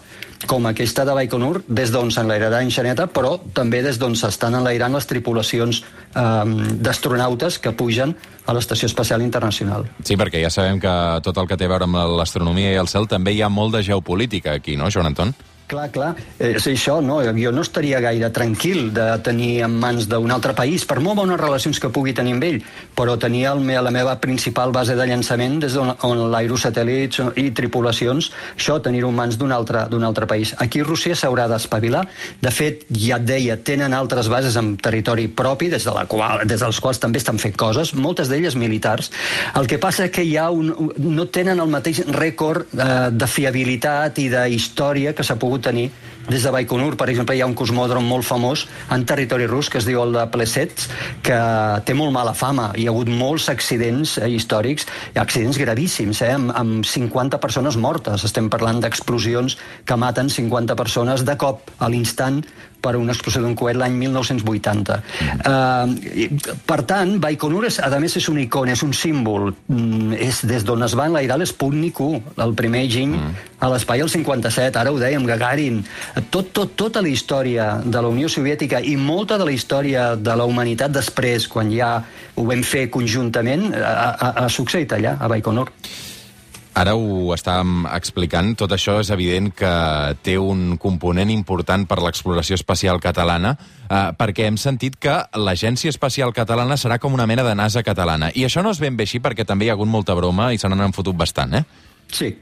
com 0.48 0.66
aquesta 0.68 1.04
de 1.08 1.14
Baikonur, 1.16 1.62
des 1.68 1.92
d'on 1.92 2.10
s'enlairarà 2.10 2.62
Enxaneta, 2.64 3.06
però 3.10 3.36
també 3.54 3.82
des 3.84 3.98
d'on 4.00 4.16
s'estan 4.18 4.56
enlairant 4.58 4.94
les 4.96 5.06
tripulacions 5.06 5.82
eh, 5.82 6.22
d'astronautes 6.82 7.58
que 7.62 7.72
pugen 7.76 8.16
a 8.46 8.54
l'Estació 8.56 8.88
Espacial 8.90 9.22
Internacional. 9.22 9.86
Sí, 10.02 10.16
perquè 10.18 10.42
ja 10.42 10.50
sabem 10.50 10.80
que 10.82 10.92
tot 11.22 11.38
el 11.38 11.48
que 11.48 11.58
té 11.58 11.68
a 11.68 11.72
veure 11.72 11.88
amb 11.88 12.00
l'astronomia 12.18 12.74
i 12.74 12.80
el 12.80 12.90
cel 12.90 13.08
també 13.10 13.36
hi 13.36 13.42
ha 13.42 13.50
molt 13.52 13.76
de 13.76 13.84
geopolítica 13.86 14.58
aquí, 14.58 14.76
no, 14.76 14.90
Joan 14.90 15.12
Anton? 15.12 15.34
Clar, 15.70 15.88
clar, 15.90 16.10
eh, 16.38 16.52
és 16.58 16.66
això, 16.68 16.98
no? 17.00 17.20
Jo 17.38 17.52
no 17.54 17.62
estaria 17.64 18.00
gaire 18.04 18.28
tranquil 18.30 18.90
de 18.92 19.06
tenir 19.24 19.62
en 19.64 19.72
mans 19.80 20.04
d'un 20.10 20.30
altre 20.30 20.52
país, 20.52 20.84
per 20.84 20.98
molt 21.00 21.16
bones 21.22 21.40
relacions 21.40 21.80
que 21.80 21.88
pugui 21.88 22.12
tenir 22.12 22.34
amb 22.36 22.44
ell, 22.44 22.58
però 22.96 23.16
tenir 23.16 23.46
el, 23.48 23.62
la 23.64 23.92
meva 23.94 24.18
principal 24.20 24.72
base 24.72 24.96
de 24.98 25.06
llançament 25.08 25.60
des 25.62 25.72
d'on 25.78 25.94
on 26.04 26.24
l'aerosatèl·lits 26.32 27.22
i 27.40 27.48
tripulacions, 27.56 28.30
això, 28.56 28.78
tenir-ho 28.84 29.08
en 29.08 29.16
mans 29.16 29.38
d'un 29.40 29.52
altre, 29.52 29.86
altre 29.88 30.26
país. 30.26 30.54
Aquí 30.58 30.82
Rússia 30.82 31.16
s'haurà 31.16 31.48
d'espavilar. 31.48 32.04
De 32.42 32.52
fet, 32.52 32.84
ja 32.92 33.16
et 33.16 33.26
deia, 33.26 33.56
tenen 33.56 33.94
altres 33.96 34.28
bases 34.28 34.58
en 34.60 34.74
territori 34.76 35.28
propi, 35.28 35.70
des, 35.72 35.84
de 35.84 35.94
la 35.94 36.04
qual, 36.10 36.44
des 36.48 36.60
dels 36.60 36.80
quals 36.80 37.00
també 37.00 37.22
estan 37.22 37.40
fent 37.40 37.56
coses, 37.56 37.94
moltes 37.94 38.28
d'elles 38.28 38.56
militars. 38.60 39.10
El 39.56 39.68
que 39.70 39.80
passa 39.80 40.10
que 40.12 40.24
hi 40.26 40.36
ha 40.36 40.50
un, 40.50 40.72
no 40.98 41.26
tenen 41.32 41.60
el 41.62 41.72
mateix 41.72 42.02
rècord 42.12 42.68
eh, 42.76 43.08
de 43.12 43.30
fiabilitat 43.30 44.20
i 44.20 44.28
de 44.32 44.46
història 44.52 45.14
que 45.16 45.24
s'ha 45.24 45.38
pogut 45.40 45.51
tenir 45.58 45.90
des 46.28 46.42
de 46.42 46.50
Baikonur, 46.54 46.96
per 46.96 47.08
exemple, 47.10 47.34
hi 47.36 47.42
ha 47.42 47.48
un 47.48 47.56
cosmòdrom 47.58 48.06
molt 48.06 48.26
famós 48.26 48.66
en 48.94 49.04
territori 49.08 49.46
rus 49.50 49.70
que 49.72 49.80
es 49.80 49.86
diu 49.88 50.02
el 50.04 50.14
de 50.14 50.24
Plesets, 50.32 50.88
que 51.24 51.38
té 51.86 51.96
molt 51.98 52.14
mala 52.14 52.34
fama. 52.38 52.70
Hi 52.78 52.86
ha 52.86 52.94
hagut 52.94 53.10
molts 53.10 53.48
accidents 53.52 54.16
eh, 54.18 54.30
històrics, 54.30 54.86
accidents 55.18 55.58
gravíssims, 55.58 56.22
eh, 56.22 56.34
amb, 56.36 56.52
amb 56.54 56.88
50 56.88 57.40
persones 57.42 57.76
mortes. 57.76 58.26
Estem 58.28 58.50
parlant 58.52 58.82
d'explosions 58.82 59.58
que 59.84 59.98
maten 59.98 60.30
50 60.30 60.78
persones 60.78 61.26
de 61.26 61.38
cop, 61.40 61.72
a 61.78 61.90
l'instant, 61.92 62.42
per 62.82 62.96
una 62.98 63.14
explosió 63.14 63.40
d'un 63.44 63.54
coet 63.58 63.78
l'any 63.78 63.94
1980. 64.00 64.98
Mm. 65.22 65.38
Uh, 65.46 66.56
per 66.66 66.80
tant, 66.88 67.14
Baikonur, 67.22 67.64
és, 67.68 67.78
a 67.78 67.90
més, 68.02 68.16
és 68.18 68.28
una 68.32 68.42
icona, 68.42 68.74
és 68.74 68.82
un 68.84 68.92
símbol. 68.96 69.52
Mm, 69.70 70.18
és 70.18 70.42
des 70.50 70.66
d'on 70.66 70.82
es 70.84 70.96
va 70.98 71.06
enlairar 71.10 71.38
l'Sputnik 71.40 72.02
1, 72.02 72.34
el 72.42 72.56
primer 72.58 72.84
giny 72.90 73.14
mm. 73.14 73.48
a 73.62 73.70
l'espai 73.72 74.02
el 74.02 74.10
57, 74.10 74.74
ara 74.80 74.92
ho 74.92 74.98
dèiem, 75.00 75.26
Gagarin. 75.30 75.82
Tot, 76.12 76.50
tot, 76.52 76.74
tota 76.76 77.00
la 77.00 77.08
història 77.08 77.78
de 77.84 78.00
la 78.04 78.10
Unió 78.12 78.28
Soviètica 78.28 78.82
i 78.84 78.98
molta 79.00 79.38
de 79.40 79.46
la 79.48 79.54
història 79.54 80.12
de 80.16 80.36
la 80.36 80.44
humanitat 80.44 80.92
després, 80.92 81.48
quan 81.48 81.72
ja 81.72 82.02
ho 82.36 82.44
vam 82.48 82.60
fer 82.66 82.88
conjuntament, 82.92 83.70
ha, 83.72 83.92
ha, 84.12 84.32
ha 84.44 84.48
succeït 84.52 84.92
allà, 84.92 85.16
a 85.16 85.30
Baikonur. 85.32 85.70
Ara 86.72 86.94
ho 86.96 87.32
estàvem 87.34 87.84
explicant, 87.92 88.54
tot 88.56 88.72
això 88.72 88.94
és 89.02 89.10
evident 89.12 89.50
que 89.56 89.72
té 90.24 90.38
un 90.40 90.78
component 90.80 91.28
important 91.32 91.84
per 91.88 91.98
l'exploració 92.00 92.56
espacial 92.56 93.00
catalana, 93.00 93.56
eh, 93.84 94.06
perquè 94.16 94.46
hem 94.48 94.56
sentit 94.56 94.96
que 94.96 95.18
l'Agència 95.36 95.92
Espacial 95.92 96.32
Catalana 96.32 96.80
serà 96.80 96.96
com 96.98 97.12
una 97.12 97.28
mena 97.28 97.44
de 97.44 97.52
NASA 97.54 97.84
catalana. 97.84 98.32
I 98.32 98.46
això 98.48 98.64
no 98.64 98.72
és 98.72 98.80
ben 98.80 98.96
bé 98.96 99.04
així 99.04 99.20
perquè 99.20 99.44
també 99.44 99.68
hi 99.68 99.72
ha 99.72 99.76
hagut 99.76 99.88
molta 99.88 100.16
broma 100.16 100.52
i 100.52 100.58
se 100.58 100.68
n'han 100.68 100.96
fotut 100.96 101.16
bastant, 101.16 101.60
eh? 101.60 101.64
Sí, 102.08 102.32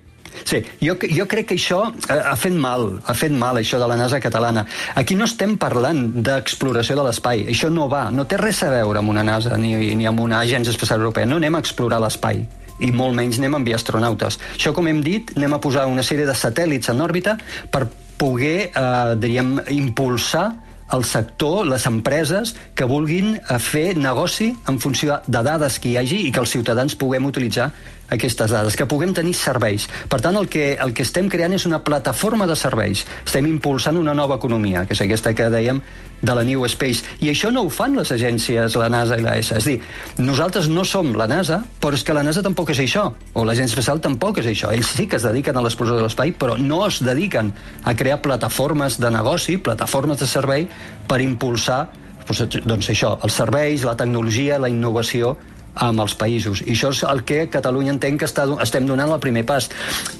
Sí, 0.44 0.62
jo, 0.82 0.96
jo 0.98 1.26
crec 1.30 1.50
que 1.50 1.58
això 1.58 1.82
ha, 1.86 2.18
ha 2.32 2.36
fet 2.38 2.54
mal, 2.54 3.00
ha 3.06 3.14
fet 3.14 3.34
mal 3.34 3.60
això 3.60 3.80
de 3.82 3.88
la 3.90 3.98
NASA 3.98 4.20
catalana. 4.22 4.64
Aquí 4.98 5.16
no 5.18 5.26
estem 5.28 5.56
parlant 5.60 6.06
d'exploració 6.26 6.96
de 6.98 7.06
l'espai, 7.08 7.44
això 7.52 7.70
no 7.72 7.88
va, 7.90 8.08
no 8.14 8.26
té 8.30 8.38
res 8.40 8.62
a 8.66 8.70
veure 8.72 9.02
amb 9.02 9.12
una 9.12 9.26
NASA 9.26 9.58
ni, 9.60 9.74
ni 9.98 10.08
amb 10.08 10.22
una 10.22 10.40
agència 10.44 10.74
espacial 10.74 11.02
europea, 11.02 11.28
no 11.28 11.40
anem 11.40 11.58
a 11.58 11.62
explorar 11.62 12.00
l'espai 12.02 12.44
i 12.80 12.88
molt 12.96 13.12
menys 13.12 13.36
anem 13.36 13.58
a 13.58 13.60
enviar 13.60 13.76
astronautes. 13.76 14.38
Això, 14.54 14.72
com 14.72 14.88
hem 14.88 15.02
dit, 15.04 15.34
anem 15.36 15.52
a 15.52 15.60
posar 15.60 15.84
una 15.90 16.04
sèrie 16.06 16.24
de 16.24 16.36
satèl·lits 16.36 16.88
en 16.92 17.04
òrbita 17.04 17.36
per 17.72 17.84
poder, 18.20 18.70
eh, 18.72 19.14
diríem, 19.20 19.58
impulsar 19.76 20.48
el 20.92 21.04
sector, 21.04 21.66
les 21.66 21.86
empreses 21.86 22.54
que 22.74 22.88
vulguin 22.88 23.36
eh, 23.36 23.58
fer 23.58 23.96
negoci 23.96 24.50
en 24.68 24.80
funció 24.82 25.20
de 25.26 25.42
dades 25.46 25.78
que 25.78 25.92
hi 25.92 25.96
hagi 26.00 26.24
i 26.26 26.32
que 26.34 26.42
els 26.42 26.50
ciutadans 26.56 26.96
puguem 26.98 27.28
utilitzar 27.28 27.70
aquestes 28.10 28.50
dades, 28.50 28.76
que 28.76 28.88
puguem 28.90 29.14
tenir 29.14 29.34
serveis. 29.38 29.88
Per 30.10 30.20
tant, 30.20 30.36
el 30.36 30.48
que, 30.50 30.74
el 30.82 30.94
que 30.94 31.06
estem 31.06 31.30
creant 31.32 31.54
és 31.56 31.66
una 31.68 31.82
plataforma 31.86 32.46
de 32.50 32.56
serveis. 32.58 33.06
Estem 33.24 33.48
impulsant 33.50 33.98
una 34.00 34.14
nova 34.14 34.40
economia, 34.40 34.84
que 34.86 34.96
és 34.96 35.04
aquesta 35.04 35.34
que 35.34 35.50
dèiem 35.52 35.80
de 36.20 36.34
la 36.36 36.44
New 36.44 36.64
Space. 36.68 37.04
I 37.24 37.30
això 37.32 37.50
no 37.52 37.64
ho 37.64 37.70
fan 37.72 37.96
les 37.96 38.10
agències, 38.12 38.76
la 38.76 38.90
NASA 38.92 39.16
i 39.16 39.24
la 39.24 39.36
ESA. 39.40 39.60
És 39.60 39.68
dir, 39.68 39.78
nosaltres 40.20 40.68
no 40.68 40.84
som 40.84 41.14
la 41.16 41.28
NASA, 41.30 41.62
però 41.80 41.96
és 41.96 42.04
que 42.04 42.16
la 42.16 42.24
NASA 42.26 42.44
tampoc 42.44 42.74
és 42.74 42.82
això, 42.84 43.06
o 43.32 43.44
l'Agència 43.46 43.78
Espacial 43.78 44.02
tampoc 44.04 44.42
és 44.42 44.50
això. 44.52 44.72
Ells 44.74 44.92
sí 44.98 45.08
que 45.08 45.16
es 45.16 45.24
dediquen 45.26 45.56
a 45.56 45.64
l'explosió 45.64 45.96
de 45.96 46.04
l'espai, 46.04 46.34
però 46.36 46.58
no 46.60 46.82
es 46.86 47.00
dediquen 47.04 47.54
a 47.84 47.96
crear 47.96 48.20
plataformes 48.20 49.00
de 49.00 49.10
negoci, 49.10 49.56
plataformes 49.56 50.20
de 50.20 50.28
servei, 50.28 50.68
per 51.08 51.22
impulsar 51.24 51.86
doncs 52.30 52.90
això, 52.92 53.16
els 53.24 53.34
serveis, 53.34 53.82
la 53.82 53.96
tecnologia, 53.98 54.58
la 54.60 54.68
innovació 54.70 55.34
amb 55.74 56.00
els 56.00 56.14
països. 56.18 56.62
I 56.66 56.74
això 56.74 56.90
és 56.94 57.02
el 57.06 57.24
que 57.24 57.46
Catalunya 57.50 57.94
entén 57.94 58.18
que 58.18 58.28
està, 58.28 58.46
estem 58.62 58.86
donant 58.86 59.12
el 59.12 59.20
primer 59.22 59.44
pas. 59.46 59.68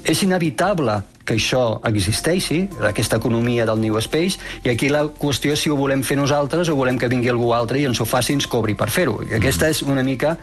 És 0.05 0.23
inevitable 0.23 1.01
que 1.25 1.37
això 1.37 1.81
existeixi, 1.87 2.65
aquesta 2.89 3.21
economia 3.21 3.67
del 3.69 3.81
New 3.81 3.99
Space, 4.03 4.41
i 4.65 4.71
aquí 4.73 4.89
la 4.91 5.05
qüestió 5.07 5.55
és 5.55 5.63
si 5.63 5.71
ho 5.71 5.77
volem 5.79 6.03
fer 6.03 6.17
nosaltres 6.19 6.69
o 6.69 6.79
volem 6.79 6.99
que 6.99 7.11
vingui 7.11 7.31
algú 7.31 7.53
altre 7.55 7.79
i 7.79 7.87
ens 7.87 8.01
ho 8.01 8.09
faci 8.09 8.35
i 8.35 8.41
ens 8.41 8.49
cobri 8.51 8.75
per 8.75 8.91
fer-ho. 8.91 9.21
I 9.29 9.37
aquesta 9.39 9.71
és 9.71 9.83
una 9.87 10.03
mica 10.07 10.37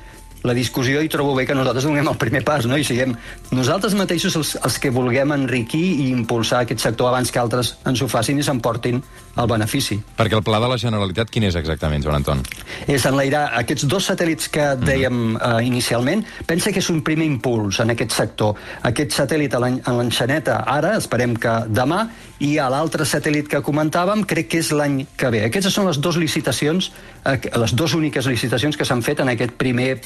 la 0.46 0.54
discussió 0.54 1.02
i 1.02 1.10
trobo 1.12 1.34
bé 1.36 1.46
que 1.48 1.56
nosaltres 1.58 1.88
donem 1.88 2.08
el 2.08 2.18
primer 2.20 2.44
pas, 2.46 2.66
no? 2.70 2.78
I 2.78 2.86
siguem 2.88 3.16
nosaltres 3.52 3.96
mateixos 3.98 4.36
els, 4.40 4.56
els 4.62 4.78
que 4.82 4.92
vulguem 4.94 5.34
enriquir 5.36 5.86
i 6.04 6.10
impulsar 6.12 6.64
aquest 6.66 6.84
sector 6.84 7.10
abans 7.10 7.32
que 7.32 7.42
altres 7.42 7.76
ens 7.88 8.02
ho 8.02 8.10
facin 8.12 8.40
i 8.40 8.46
s'emportin 8.46 9.02
el 9.38 9.50
benefici. 9.50 10.00
Perquè 10.18 10.38
el 10.38 10.46
pla 10.46 10.60
de 10.62 10.70
la 10.72 10.78
Generalitat 10.82 11.32
quin 11.34 11.48
és 11.50 11.58
exactament, 11.60 12.04
Joan 12.06 12.20
Anton? 12.22 12.44
És 12.90 13.06
enlairar 13.10 13.48
aquests 13.60 13.88
dos 13.90 14.10
satèl·lits 14.12 14.50
que 14.54 14.66
mhm. 14.76 14.88
dèiem 14.88 15.18
mm. 15.18 15.42
eh, 15.42 15.68
inicialment. 15.68 16.24
Pensa 16.50 16.74
que 16.74 16.82
és 16.84 16.90
un 16.94 17.04
primer 17.06 17.28
impuls 17.30 17.82
en 17.84 17.94
aquest 17.94 18.16
sector. 18.18 18.58
Aquest 18.88 19.18
satèl·lit 19.18 19.58
a 19.58 19.62
l'enxaneta 19.62 20.62
ara, 20.78 20.96
esperem 21.02 21.36
que 21.38 21.60
demà, 21.70 22.06
i 22.44 22.58
a 22.62 22.68
l'altre 22.70 23.06
satèl·lit 23.08 23.48
que 23.50 23.62
comentàvem 23.66 24.24
crec 24.30 24.50
que 24.52 24.60
és 24.62 24.70
l'any 24.76 25.00
que 25.18 25.32
ve. 25.34 25.44
Aquestes 25.48 25.74
són 25.74 25.88
les 25.90 25.98
dues 26.02 26.20
licitacions, 26.22 26.92
eh, 27.26 27.38
les 27.58 27.74
dues 27.74 27.96
úniques 27.98 28.28
licitacions 28.30 28.78
que 28.78 28.86
s'han 28.86 29.02
fet 29.02 29.24
en 29.24 29.32
aquest 29.34 29.56
primer 29.58 29.98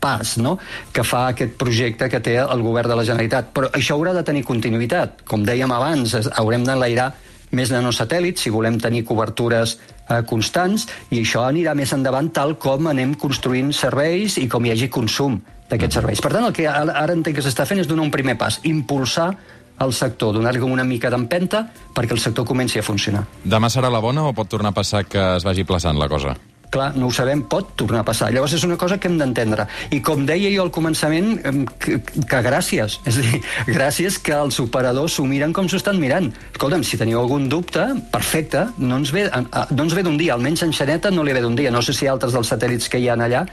pas 0.00 0.36
no? 0.38 0.56
que 0.92 1.04
fa 1.06 1.28
aquest 1.30 1.54
projecte 1.58 2.08
que 2.10 2.20
té 2.20 2.36
el 2.42 2.62
govern 2.62 2.90
de 2.90 2.98
la 2.98 3.06
Generalitat. 3.06 3.52
Però 3.54 3.70
això 3.72 3.94
haurà 3.94 4.14
de 4.16 4.24
tenir 4.26 4.44
continuïtat. 4.44 5.22
Com 5.24 5.46
dèiem 5.46 5.72
abans, 5.72 6.16
haurem 6.34 6.66
d'enlairar 6.66 7.12
més 7.54 7.70
nanosatèl·lits 7.70 8.42
si 8.42 8.50
volem 8.50 8.80
tenir 8.82 9.04
cobertures 9.06 9.76
eh, 9.78 10.22
constants 10.26 10.88
i 11.10 11.22
això 11.22 11.46
anirà 11.46 11.76
més 11.78 11.92
endavant 11.94 12.32
tal 12.34 12.56
com 12.58 12.90
anem 12.90 13.14
construint 13.14 13.70
serveis 13.72 14.40
i 14.42 14.48
com 14.50 14.66
hi 14.66 14.74
hagi 14.74 14.90
consum 14.90 15.38
d'aquests 15.70 15.98
serveis. 15.98 16.22
Per 16.22 16.32
tant, 16.32 16.46
el 16.46 16.54
que 16.54 16.66
ara 16.70 17.14
entenc 17.14 17.38
que 17.38 17.44
s'està 17.44 17.66
fent 17.66 17.82
és 17.82 17.88
donar 17.90 18.06
un 18.06 18.14
primer 18.14 18.36
pas, 18.38 18.60
impulsar 18.66 19.32
el 19.80 19.92
sector, 19.92 20.34
donar-li 20.34 20.60
una 20.64 20.84
mica 20.84 21.10
d'empenta 21.12 21.66
perquè 21.94 22.16
el 22.16 22.22
sector 22.22 22.46
comenci 22.48 22.80
a 22.80 22.86
funcionar. 22.86 23.26
Demà 23.44 23.70
serà 23.72 23.92
la 23.92 24.00
bona 24.00 24.26
o 24.28 24.34
pot 24.36 24.48
tornar 24.48 24.74
a 24.74 24.78
passar 24.80 25.04
que 25.04 25.22
es 25.36 25.44
vagi 25.44 25.64
plaçant 25.64 25.98
la 25.98 26.08
cosa? 26.08 26.36
clar, 26.76 26.92
no 26.96 27.08
ho 27.08 27.14
sabem, 27.14 27.42
pot 27.48 27.72
tornar 27.78 28.02
a 28.02 28.06
passar. 28.06 28.28
Llavors 28.34 28.54
és 28.56 28.64
una 28.66 28.76
cosa 28.80 28.98
que 29.00 29.08
hem 29.08 29.16
d'entendre. 29.18 29.66
I 29.94 30.00
com 30.04 30.26
deia 30.28 30.50
jo 30.52 30.66
al 30.66 30.72
començament, 30.74 31.36
que, 31.82 31.98
que 32.02 32.40
gràcies. 32.44 32.98
És 33.08 33.20
a 33.20 33.24
dir, 33.24 33.40
gràcies 33.78 34.18
que 34.22 34.36
els 34.36 34.60
operadors 34.62 35.16
s'ho 35.16 35.26
miren 35.28 35.54
com 35.56 35.70
s'ho 35.70 35.80
estan 35.80 36.00
mirant. 36.02 36.28
Escolta'm, 36.52 36.84
si 36.86 37.00
teniu 37.00 37.22
algun 37.22 37.48
dubte, 37.52 37.86
perfecte, 38.12 38.66
no 38.78 39.00
ens 39.00 39.12
ve, 39.14 39.26
no 39.30 39.86
ens 39.86 39.96
ve 39.96 40.06
d'un 40.06 40.18
dia, 40.20 40.34
almenys 40.36 40.66
en 40.66 40.74
Xaneta 40.76 41.12
no 41.14 41.24
li 41.26 41.36
ve 41.36 41.44
d'un 41.44 41.56
dia. 41.58 41.72
No 41.74 41.84
sé 41.84 41.96
si 41.96 42.10
altres 42.10 42.36
dels 42.36 42.52
satèl·lits 42.52 42.90
que 42.92 43.00
hi 43.00 43.08
han 43.12 43.24
allà 43.24 43.46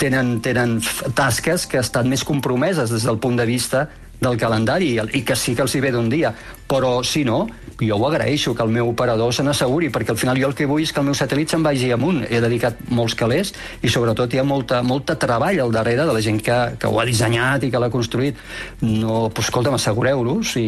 tenen, 0.00 0.38
tenen 0.44 0.78
tasques 1.18 1.66
que 1.68 1.82
estan 1.82 2.08
més 2.08 2.24
compromeses 2.24 2.92
des 2.92 3.04
del 3.04 3.20
punt 3.20 3.36
de 3.36 3.48
vista 3.48 3.88
del 4.20 4.36
calendari 4.36 4.94
i 5.16 5.22
que 5.24 5.36
sí 5.36 5.56
que 5.56 5.64
els 5.64 5.74
hi 5.74 5.80
ve 5.82 5.92
d'un 5.94 6.10
dia. 6.12 6.32
Però, 6.70 7.00
si 7.02 7.24
no, 7.26 7.48
jo 7.80 7.96
ho 7.96 8.06
agraeixo, 8.06 8.54
que 8.54 8.62
el 8.62 8.70
meu 8.70 8.90
operador 8.92 9.32
se 9.34 9.42
n'asseguri, 9.42 9.88
perquè 9.90 10.12
al 10.14 10.20
final 10.20 10.38
jo 10.38 10.50
el 10.50 10.54
que 10.54 10.68
vull 10.70 10.84
és 10.84 10.92
que 10.92 11.00
el 11.02 11.08
meu 11.08 11.16
satèl·lit 11.18 11.50
se'n 11.50 11.64
vagi 11.66 11.90
amunt. 11.94 12.22
He 12.28 12.38
dedicat 12.42 12.84
molts 12.94 13.16
calés 13.18 13.54
i 13.82 13.90
sobretot 13.90 14.32
hi 14.32 14.42
ha 14.42 14.46
molta, 14.46 14.82
molta 14.86 15.16
treball 15.18 15.58
al 15.64 15.74
darrere 15.74 16.06
de 16.06 16.14
la 16.14 16.22
gent 16.22 16.38
que, 16.44 16.58
que 16.78 16.90
ho 16.90 17.00
ha 17.00 17.08
dissenyat 17.08 17.64
i 17.64 17.72
que 17.72 17.80
l'ha 17.82 17.90
construït. 17.90 18.38
No, 18.84 19.30
pues, 19.34 19.48
escolta'm, 19.48 19.78
assegureu-lo. 19.80 20.40
Si, 20.46 20.66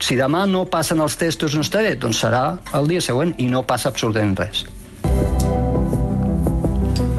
si 0.00 0.16
demà 0.20 0.46
no 0.48 0.64
passen 0.70 1.02
els 1.04 1.18
testos 1.20 1.58
no 1.58 1.66
està 1.66 1.84
bé, 1.84 1.98
doncs 2.00 2.24
serà 2.24 2.46
el 2.78 2.88
dia 2.88 3.04
següent 3.04 3.36
i 3.42 3.50
no 3.50 3.66
passa 3.68 3.90
absolutament 3.92 4.38
res. 4.40 4.64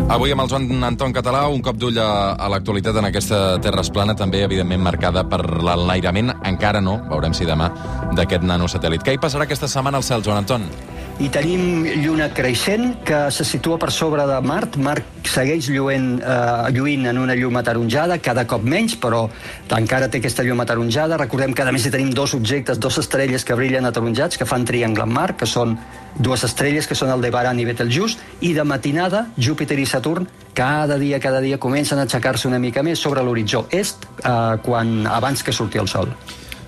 Avui 0.06 0.30
amb 0.30 0.44
el 0.44 0.50
Joan 0.52 0.84
Anton 0.86 1.14
Català, 1.16 1.48
un 1.50 1.64
cop 1.66 1.80
d'ull 1.82 1.98
a, 1.98 2.36
a 2.38 2.50
l'actualitat 2.54 3.00
en 3.02 3.08
aquesta 3.08 3.40
Terra 3.62 3.82
Esplana, 3.82 4.14
també 4.14 4.44
evidentment 4.46 4.84
marcada 4.86 5.24
per 5.26 5.40
l'enlairament, 5.42 6.30
encara 6.46 6.82
no, 6.82 7.00
veurem 7.10 7.34
si 7.34 7.48
demà, 7.50 7.72
d'aquest 8.14 8.46
nanosatèl·lit. 8.46 9.02
Què 9.02 9.16
hi 9.16 9.22
passarà 9.22 9.50
aquesta 9.50 9.72
setmana 9.72 9.98
al 9.98 10.06
cel, 10.06 10.22
Joan 10.22 10.44
Anton? 10.44 10.70
I 11.16 11.30
tenim 11.32 11.86
lluna 12.04 12.26
creixent 12.36 12.98
que 13.08 13.18
se 13.32 13.46
situa 13.48 13.78
per 13.80 13.88
sobre 13.96 14.26
de 14.28 14.36
Mart. 14.44 14.74
Mart 14.76 15.30
segueix 15.32 15.70
lluent, 15.72 16.20
eh, 16.20 16.72
lluint 16.76 17.08
en 17.08 17.18
una 17.18 17.38
llum 17.40 17.56
ataronjada, 17.56 18.18
cada 18.20 18.44
cop 18.46 18.62
menys, 18.62 18.98
però 19.00 19.30
encara 19.78 20.10
té 20.10 20.20
aquesta 20.20 20.44
llum 20.44 20.60
ataronjada. 20.60 21.16
Recordem 21.16 21.54
que 21.54 21.64
a 21.64 21.72
més 21.72 21.86
hi 21.86 21.92
tenim 21.92 22.12
dos 22.12 22.34
objectes, 22.34 22.80
dos 22.80 22.98
estrelles 22.98 23.46
que 23.46 23.56
brillen 23.56 23.86
ataronjats, 23.86 24.38
que 24.38 24.46
fan 24.46 24.66
triangle 24.66 25.04
en 25.04 25.14
Mart, 25.14 25.38
que 25.40 25.46
són 25.46 25.78
dues 26.20 26.44
estrelles 26.44 26.86
que 26.86 26.96
són 26.96 27.10
Aldebaran 27.10 27.60
i 27.60 27.66
Betelgeuse, 27.66 28.18
i 28.42 28.54
de 28.54 28.64
matinada 28.64 29.30
Júpiter 29.38 29.80
i 29.80 29.86
Saturn 29.86 30.28
cada 30.54 30.98
dia, 30.98 31.20
cada 31.22 31.40
dia 31.40 31.58
comencen 31.58 31.98
a 31.98 32.04
aixecar-se 32.04 32.48
una 32.48 32.60
mica 32.60 32.84
més 32.84 33.00
sobre 33.00 33.24
l'horitzó 33.24 33.68
est 33.72 34.04
eh, 34.04 34.58
quan, 34.64 35.08
abans 35.08 35.44
que 35.44 35.54
surti 35.54 35.80
el 35.80 35.88
sol. 35.88 36.12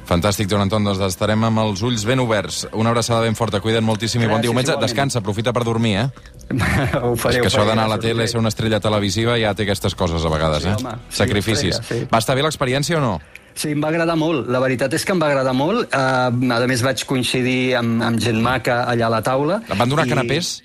Fantàstic, 0.07 0.47
Joan 0.47 0.63
Anton, 0.63 0.85
doncs 0.87 1.01
estarem 1.03 1.41
amb 1.43 1.59
els 1.65 1.81
ulls 1.83 2.05
ben 2.07 2.21
oberts. 2.23 2.61
Una 2.71 2.93
abraçada 2.93 3.21
ben 3.25 3.35
forta, 3.35 3.59
cuida't 3.59 3.83
moltíssim 3.83 4.21
i 4.21 4.25
bon 4.25 4.37
Gràcies, 4.37 4.47
diumenge. 4.47 4.71
igualment. 4.71 4.87
Descansa, 4.87 5.19
aprofita 5.19 5.51
per 5.53 5.63
dormir, 5.67 5.97
eh? 5.99 6.07
ho 7.03 7.15
faré, 7.19 7.35
És 7.37 7.41
que 7.41 7.47
ho 7.47 7.51
això 7.51 7.65
d'anar 7.67 7.83
a 7.89 7.91
la 7.91 7.97
gràcies, 7.97 8.13
tele, 8.15 8.27
ser 8.31 8.39
una 8.39 8.47
estrella 8.53 8.79
televisiva, 8.79 9.35
ja 9.41 9.51
té 9.53 9.65
aquestes 9.67 9.95
coses 9.99 10.23
a 10.23 10.29
vegades, 10.31 10.63
Sí, 10.63 10.69
eh? 10.69 10.77
home, 10.79 10.93
sí, 11.09 11.17
Sacrificis. 11.19 11.75
estrella, 11.81 12.05
sí. 12.05 12.07
Va 12.13 12.21
estar 12.23 12.35
bé 12.39 12.45
l'experiència 12.47 12.97
o 12.97 13.01
no? 13.03 13.17
Sí, 13.57 13.71
em 13.73 13.81
va 13.83 13.89
agradar 13.89 14.15
molt. 14.15 14.47
La 14.53 14.59
veritat 14.61 14.93
és 14.93 15.03
que 15.03 15.11
em 15.15 15.19
va 15.19 15.27
agradar 15.31 15.53
molt. 15.57 15.89
Uh, 15.89 16.53
a 16.53 16.67
més, 16.69 16.83
vaig 16.85 17.01
coincidir 17.09 17.73
amb, 17.75 18.03
amb 18.05 18.19
gent 18.21 18.37
maca 18.39 18.83
allà 18.85 19.07
a 19.07 19.09
la 19.09 19.21
taula. 19.25 19.59
Et 19.67 19.75
van 19.75 19.89
donar 19.89 20.05
I- 20.05 20.11
canapés? 20.13 20.61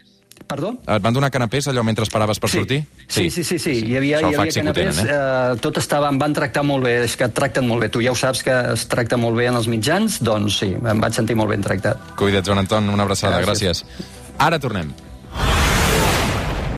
Perdó? 0.52 0.72
Et 0.86 1.02
van 1.04 1.16
donar 1.16 1.30
canapés 1.34 1.68
allò 1.72 1.84
mentre 1.86 2.06
esperaves 2.06 2.40
per 2.42 2.50
sí. 2.52 2.60
sortir? 2.60 2.80
Sí, 3.06 3.28
sí, 3.32 3.44
sí, 3.44 3.58
sí. 3.58 3.76
Hi 3.88 3.96
havia, 4.00 4.20
Això 4.20 4.32
hi 4.32 4.38
havia 4.38 4.52
sí 4.52 4.60
que 4.60 4.64
ho 4.64 4.72
canapés, 4.72 5.02
tenen, 5.02 5.12
eh? 5.12 5.18
eh, 5.18 5.60
tot 5.64 5.80
estava, 5.82 6.10
em 6.12 6.20
van 6.20 6.36
tractar 6.36 6.64
molt 6.68 6.84
bé, 6.86 6.96
és 7.06 7.16
que 7.18 7.28
et 7.28 7.36
tracten 7.36 7.68
molt 7.68 7.84
bé. 7.84 7.90
Tu 7.92 8.04
ja 8.04 8.12
ho 8.12 8.18
saps 8.18 8.44
que 8.46 8.58
es 8.74 8.86
tracta 8.92 9.18
molt 9.20 9.38
bé 9.40 9.48
en 9.50 9.60
els 9.60 9.70
mitjans, 9.72 10.20
doncs 10.24 10.60
sí, 10.62 10.72
em 10.76 11.02
vaig 11.02 11.16
sentir 11.16 11.38
molt 11.38 11.50
ben 11.54 11.64
tractat. 11.64 12.12
Cuida't, 12.20 12.44
Joan 12.46 12.64
Anton, 12.64 12.92
una 12.92 13.08
abraçada, 13.08 13.40
Gràcies. 13.42 13.82
gràcies. 13.82 14.12
Ara 14.38 14.58
tornem. 14.62 14.92